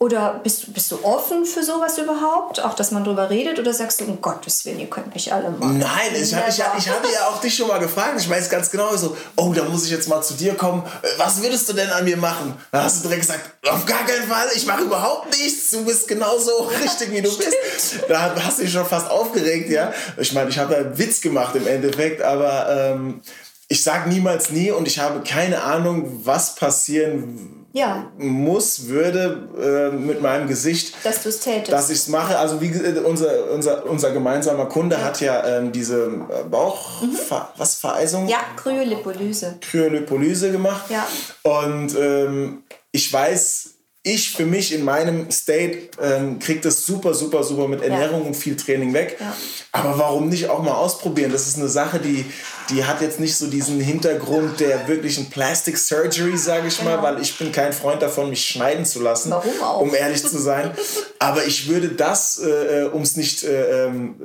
Oder 0.01 0.39
bist, 0.41 0.73
bist 0.73 0.89
du 0.93 1.03
offen 1.03 1.43
für 1.43 1.61
sowas 1.61 1.97
überhaupt? 1.97 2.63
Auch, 2.63 2.73
dass 2.73 2.91
man 2.91 3.03
darüber 3.03 3.29
redet? 3.29 3.59
Oder 3.59 3.73
sagst 3.73 3.99
du, 3.99 4.05
um 4.05 4.21
Gottes 4.21 4.63
Willen, 4.63 4.79
ihr 4.79 4.89
könnt 4.89 5.13
mich 5.13 5.33
alle 5.33 5.49
machen? 5.49 5.77
Nein, 5.77 6.15
ich, 6.15 6.33
hab, 6.33 6.47
ich, 6.47 6.57
ich 6.57 6.89
hatte 6.89 7.11
ja 7.13 7.27
auch 7.27 7.41
dich 7.41 7.53
schon 7.53 7.67
mal 7.67 7.79
gefragt. 7.79 8.13
Ich 8.17 8.29
weiß 8.29 8.49
ganz 8.49 8.71
genau 8.71 8.95
so, 8.95 9.17
oh, 9.35 9.51
da 9.53 9.65
muss 9.65 9.83
ich 9.83 9.91
jetzt 9.91 10.07
mal 10.07 10.21
zu 10.21 10.35
dir 10.35 10.55
kommen. 10.55 10.83
Was 11.17 11.41
würdest 11.41 11.67
du 11.67 11.73
denn 11.73 11.89
an 11.89 12.05
mir 12.05 12.15
machen? 12.15 12.53
Da 12.71 12.85
hast 12.85 12.99
du 12.99 13.09
direkt 13.09 13.27
gesagt, 13.27 13.41
auf 13.69 13.85
gar 13.85 14.05
keinen 14.05 14.25
Fall, 14.25 14.47
ich 14.55 14.65
mache 14.65 14.83
überhaupt 14.83 15.37
nichts. 15.37 15.71
Du 15.71 15.83
bist 15.83 16.07
genauso 16.07 16.51
richtig, 16.81 17.11
wie 17.11 17.21
du 17.21 17.37
bist. 17.37 17.99
Da 18.07 18.33
hast 18.41 18.59
du 18.59 18.63
dich 18.63 18.71
schon 18.71 18.85
fast 18.85 19.11
aufgeregt, 19.11 19.69
ja. 19.69 19.91
Ich 20.15 20.31
meine, 20.31 20.49
ich 20.49 20.57
habe 20.57 20.75
da 20.75 20.79
einen 20.79 20.97
Witz 20.97 21.19
gemacht 21.19 21.55
im 21.55 21.67
Endeffekt, 21.67 22.21
aber 22.21 22.69
ähm, 22.69 23.19
ich 23.67 23.83
sage 23.83 24.07
niemals 24.07 24.49
nie 24.49 24.71
und 24.71 24.87
ich 24.87 24.99
habe 24.99 25.21
keine 25.27 25.61
Ahnung, 25.61 26.21
was 26.23 26.55
passieren 26.55 27.58
ja. 27.73 28.11
muss, 28.17 28.87
würde 28.87 29.91
äh, 29.91 29.95
mit 29.95 30.21
meinem 30.21 30.47
Gesicht, 30.47 30.93
dass 31.03 31.23
du 31.23 31.29
es 31.29 31.39
tätest. 31.39 31.71
Dass 31.71 31.89
ich 31.89 31.97
es 31.97 32.07
mache. 32.07 32.37
Also 32.37 32.61
wie 32.61 32.67
äh, 32.67 32.99
unser, 32.99 33.51
unser, 33.51 33.85
unser 33.85 34.11
gemeinsamer 34.11 34.65
Kunde 34.65 34.95
ja. 34.97 35.03
hat 35.03 35.21
ja 35.21 35.45
ähm, 35.45 35.71
diese 35.71 36.05
äh, 36.05 36.43
Bauch, 36.49 37.01
mhm. 37.01 37.17
was 37.57 37.75
Vereisung? 37.75 38.27
Ja, 38.27 38.39
Kryolipolyse. 38.55 39.57
Kryolipolyse 39.61 40.51
gemacht. 40.51 40.89
Ja. 40.89 41.07
Und 41.43 41.95
ähm, 41.97 42.63
ich 42.91 43.11
weiß 43.11 43.78
ich 44.13 44.31
für 44.31 44.45
mich 44.45 44.73
in 44.73 44.83
meinem 44.83 45.31
State 45.31 45.89
ähm, 46.01 46.39
kriege 46.39 46.61
das 46.61 46.85
super, 46.85 47.13
super, 47.13 47.43
super 47.43 47.67
mit 47.67 47.81
Ernährung 47.81 48.21
ja. 48.21 48.27
und 48.27 48.35
viel 48.35 48.55
Training 48.55 48.93
weg. 48.93 49.17
Ja. 49.19 49.35
Aber 49.71 49.97
warum 49.97 50.29
nicht 50.29 50.49
auch 50.49 50.61
mal 50.61 50.73
ausprobieren? 50.73 51.31
Das 51.31 51.47
ist 51.47 51.57
eine 51.57 51.69
Sache, 51.69 51.99
die, 51.99 52.25
die 52.69 52.85
hat 52.85 53.01
jetzt 53.01 53.19
nicht 53.19 53.35
so 53.35 53.47
diesen 53.47 53.79
Hintergrund 53.79 54.59
der 54.59 54.87
wirklichen 54.87 55.29
Plastic 55.29 55.77
Surgery, 55.77 56.37
sage 56.37 56.67
ich 56.67 56.77
genau. 56.77 56.97
mal, 56.97 57.03
weil 57.03 57.21
ich 57.21 57.37
bin 57.37 57.51
kein 57.51 57.73
Freund 57.73 58.01
davon, 58.01 58.29
mich 58.29 58.45
schneiden 58.45 58.85
zu 58.85 59.01
lassen. 59.01 59.31
Warum 59.31 59.61
auch? 59.61 59.81
Um 59.81 59.93
ehrlich 59.93 60.21
zu 60.21 60.37
sein. 60.37 60.71
Aber 61.19 61.45
ich 61.45 61.67
würde 61.67 61.89
das, 61.89 62.39
äh, 62.39 62.89
um 62.91 63.01
es 63.01 63.15
nicht 63.15 63.43
äh, 63.43 63.85
ähm, 63.85 64.15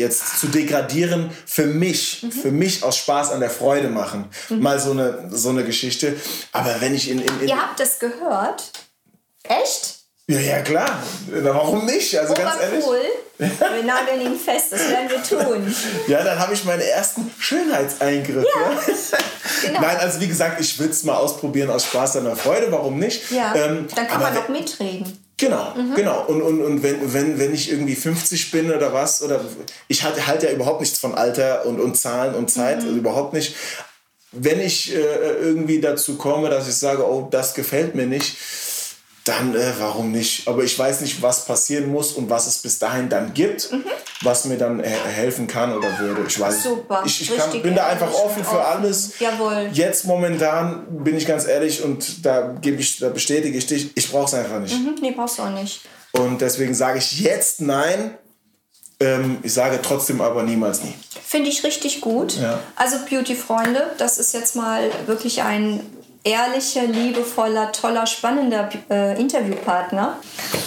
jetzt 0.00 0.40
zu 0.40 0.48
degradieren, 0.48 1.30
für 1.46 1.66
mich, 1.66 2.22
mhm. 2.22 2.32
für 2.32 2.50
mich 2.50 2.82
aus 2.82 2.96
Spaß 2.96 3.30
an 3.30 3.40
der 3.40 3.50
Freude 3.50 3.88
machen. 3.88 4.24
Mhm. 4.48 4.60
Mal 4.60 4.80
so 4.80 4.90
eine, 4.90 5.28
so 5.30 5.50
eine 5.50 5.64
Geschichte. 5.64 6.16
Aber 6.50 6.80
wenn 6.80 6.94
ich 6.94 7.08
in, 7.10 7.20
in, 7.20 7.40
in 7.40 7.48
Ihr 7.48 7.60
habt 7.60 7.78
das 7.78 8.00
gehört? 8.00 8.72
Echt? 9.50 9.96
Ja, 10.28 10.38
ja, 10.38 10.62
klar. 10.62 11.02
Warum 11.28 11.86
nicht? 11.86 12.16
Also 12.16 12.34
ganz 12.34 12.60
ehrlich. 12.60 12.84
cool. 12.86 13.00
Wir 13.38 13.82
nageln 13.82 14.20
ihn 14.20 14.38
fest, 14.38 14.66
das 14.70 14.88
werden 14.90 15.08
wir 15.08 15.22
tun. 15.22 15.74
Ja, 16.06 16.22
dann 16.22 16.38
habe 16.38 16.52
ich 16.52 16.62
meine 16.66 16.84
ersten 16.84 17.30
Schönheitseingriffe. 17.38 18.46
Ja, 18.46 19.18
genau. 19.66 19.80
Nein, 19.80 19.96
also 19.96 20.20
wie 20.20 20.28
gesagt, 20.28 20.60
ich 20.60 20.78
will 20.78 20.90
es 20.90 21.04
mal 21.04 21.16
ausprobieren 21.16 21.70
aus 21.70 21.86
Spaß 21.86 22.16
an 22.18 22.24
der 22.24 22.36
Freude, 22.36 22.70
warum 22.70 22.98
nicht? 22.98 23.30
Ja, 23.30 23.54
ähm, 23.54 23.88
dann 23.94 24.08
kann 24.08 24.20
man 24.20 24.34
noch 24.34 24.48
mitreden. 24.50 25.18
Genau, 25.38 25.74
mhm. 25.74 25.94
genau. 25.94 26.26
Und, 26.26 26.42
und, 26.42 26.62
und 26.62 26.82
wenn, 26.82 27.14
wenn, 27.14 27.38
wenn 27.38 27.54
ich 27.54 27.72
irgendwie 27.72 27.96
50 27.96 28.50
bin 28.50 28.70
oder 28.70 28.92
was, 28.92 29.22
oder 29.22 29.40
ich 29.88 30.02
halte 30.04 30.26
halt 30.26 30.42
ja 30.42 30.50
überhaupt 30.50 30.82
nichts 30.82 30.98
von 30.98 31.14
Alter 31.14 31.64
und, 31.64 31.80
und 31.80 31.96
Zahlen 31.96 32.34
und 32.34 32.50
Zeit, 32.50 32.80
mhm. 32.80 32.88
also 32.88 32.96
überhaupt 32.98 33.32
nicht. 33.32 33.56
Wenn 34.32 34.60
ich 34.60 34.94
äh, 34.94 34.98
irgendwie 34.98 35.80
dazu 35.80 36.18
komme, 36.18 36.50
dass 36.50 36.68
ich 36.68 36.76
sage, 36.76 37.08
oh, 37.08 37.26
das 37.30 37.54
gefällt 37.54 37.94
mir 37.94 38.06
nicht, 38.06 38.36
dann 39.30 39.54
äh, 39.54 39.72
warum 39.78 40.12
nicht? 40.12 40.48
Aber 40.48 40.64
ich 40.64 40.78
weiß 40.78 41.00
nicht, 41.00 41.22
was 41.22 41.44
passieren 41.44 41.90
muss 41.90 42.12
und 42.12 42.28
was 42.28 42.46
es 42.46 42.58
bis 42.58 42.78
dahin 42.78 43.08
dann 43.08 43.32
gibt, 43.32 43.70
mhm. 43.70 43.84
was 44.22 44.44
mir 44.44 44.58
dann 44.58 44.80
äh, 44.80 44.88
helfen 44.88 45.46
kann 45.46 45.76
oder 45.76 45.98
würde. 45.98 46.24
Ich 46.26 46.38
weiß 46.38 46.64
Super. 46.64 47.02
Ich, 47.04 47.22
ich 47.22 47.36
kann, 47.36 47.62
bin 47.62 47.74
da 47.74 47.86
einfach 47.86 48.12
offen 48.12 48.44
für 48.44 48.64
alles. 48.64 49.18
Jawohl. 49.18 49.70
Jetzt 49.72 50.04
momentan 50.06 50.84
bin 51.04 51.16
ich 51.16 51.26
ganz 51.26 51.46
ehrlich 51.46 51.82
und 51.82 52.26
da 52.26 52.54
gebe 52.60 52.80
ich, 52.80 52.98
da 52.98 53.08
bestätige 53.08 53.56
ich 53.56 53.66
dich, 53.66 53.90
ich 53.94 54.10
brauche 54.10 54.26
es 54.26 54.34
einfach 54.34 54.58
nicht. 54.58 54.74
Mhm. 54.74 54.96
Nee, 55.00 55.12
brauchst 55.12 55.38
du 55.38 55.42
auch 55.42 55.50
nicht. 55.50 55.82
Und 56.12 56.40
deswegen 56.40 56.74
sage 56.74 56.98
ich 56.98 57.20
jetzt 57.20 57.60
nein. 57.60 58.16
Ähm, 58.98 59.38
ich 59.42 59.54
sage 59.54 59.80
trotzdem 59.82 60.20
aber 60.20 60.42
niemals 60.42 60.82
nie. 60.82 60.94
Finde 61.24 61.48
ich 61.48 61.64
richtig 61.64 62.00
gut. 62.00 62.36
Ja. 62.36 62.60
Also 62.76 62.96
Beauty-Freunde, 63.08 63.92
das 63.96 64.18
ist 64.18 64.34
jetzt 64.34 64.56
mal 64.56 64.90
wirklich 65.06 65.42
ein 65.42 65.80
ehrlicher, 66.22 66.84
liebevoller, 66.84 67.72
toller, 67.72 68.06
spannender 68.06 68.68
äh, 68.90 69.18
Interviewpartner. 69.18 70.18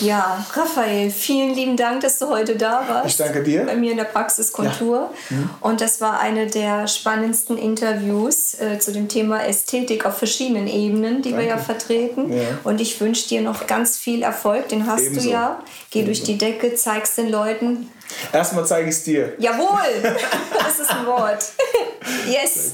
Ja, 0.02 0.44
Raphael, 0.54 1.12
vielen 1.12 1.54
lieben 1.54 1.78
Dank, 1.78 2.02
dass 2.02 2.18
du 2.18 2.28
heute 2.28 2.56
da 2.56 2.84
warst. 2.88 3.08
Ich 3.08 3.18
danke 3.18 3.44
dir. 3.44 3.66
Bei 3.66 3.76
mir 3.76 3.92
in 3.92 3.98
der 3.98 4.06
Praxis 4.06 4.52
Kontur. 4.52 5.12
Ja. 5.30 5.38
Mhm. 5.38 5.50
Und 5.62 5.82
das 5.82 6.02
war 6.02 6.20
eine 6.20 6.48
der 6.48 6.88
spannendsten 6.88 7.58
Interviews 7.58 8.56
äh, 8.60 8.80
zu 8.80 8.92
dem 8.92 9.08
Thema 9.08 9.46
Ästhetik 9.46 10.06
auf 10.06 10.18
verschiedenen 10.18 10.68
Ebenen, 10.68 11.22
die 11.22 11.32
danke. 11.32 11.46
wir 11.46 11.50
ja 11.50 11.58
vertreten. 11.58 12.34
Ja. 12.34 12.44
Und 12.64 12.82
ich 12.82 13.00
wünsche 13.00 13.28
dir 13.28 13.42
noch 13.42 13.68
ganz 13.68 13.98
viel 13.98 14.24
Erfolg. 14.24 14.70
Den 14.70 14.88
hast 14.88 15.04
Ebenso. 15.04 15.22
du 15.22 15.30
ja. 15.30 15.64
Geh 15.92 16.00
Ebenso. 16.00 16.06
durch 16.08 16.24
die 16.24 16.38
Decke, 16.38 16.74
zeig's 16.76 17.16
den 17.16 17.30
Leuten. 17.30 17.92
Erstmal 18.32 18.66
zeige 18.66 18.90
ich 18.90 18.96
es 18.96 19.04
dir. 19.04 19.34
Jawohl! 19.38 19.80
das 20.58 20.80
ist 20.80 20.92
ein 20.92 21.06
Wort. 21.06 21.44
yes. 22.28 22.74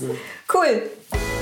Cool. 0.52 0.90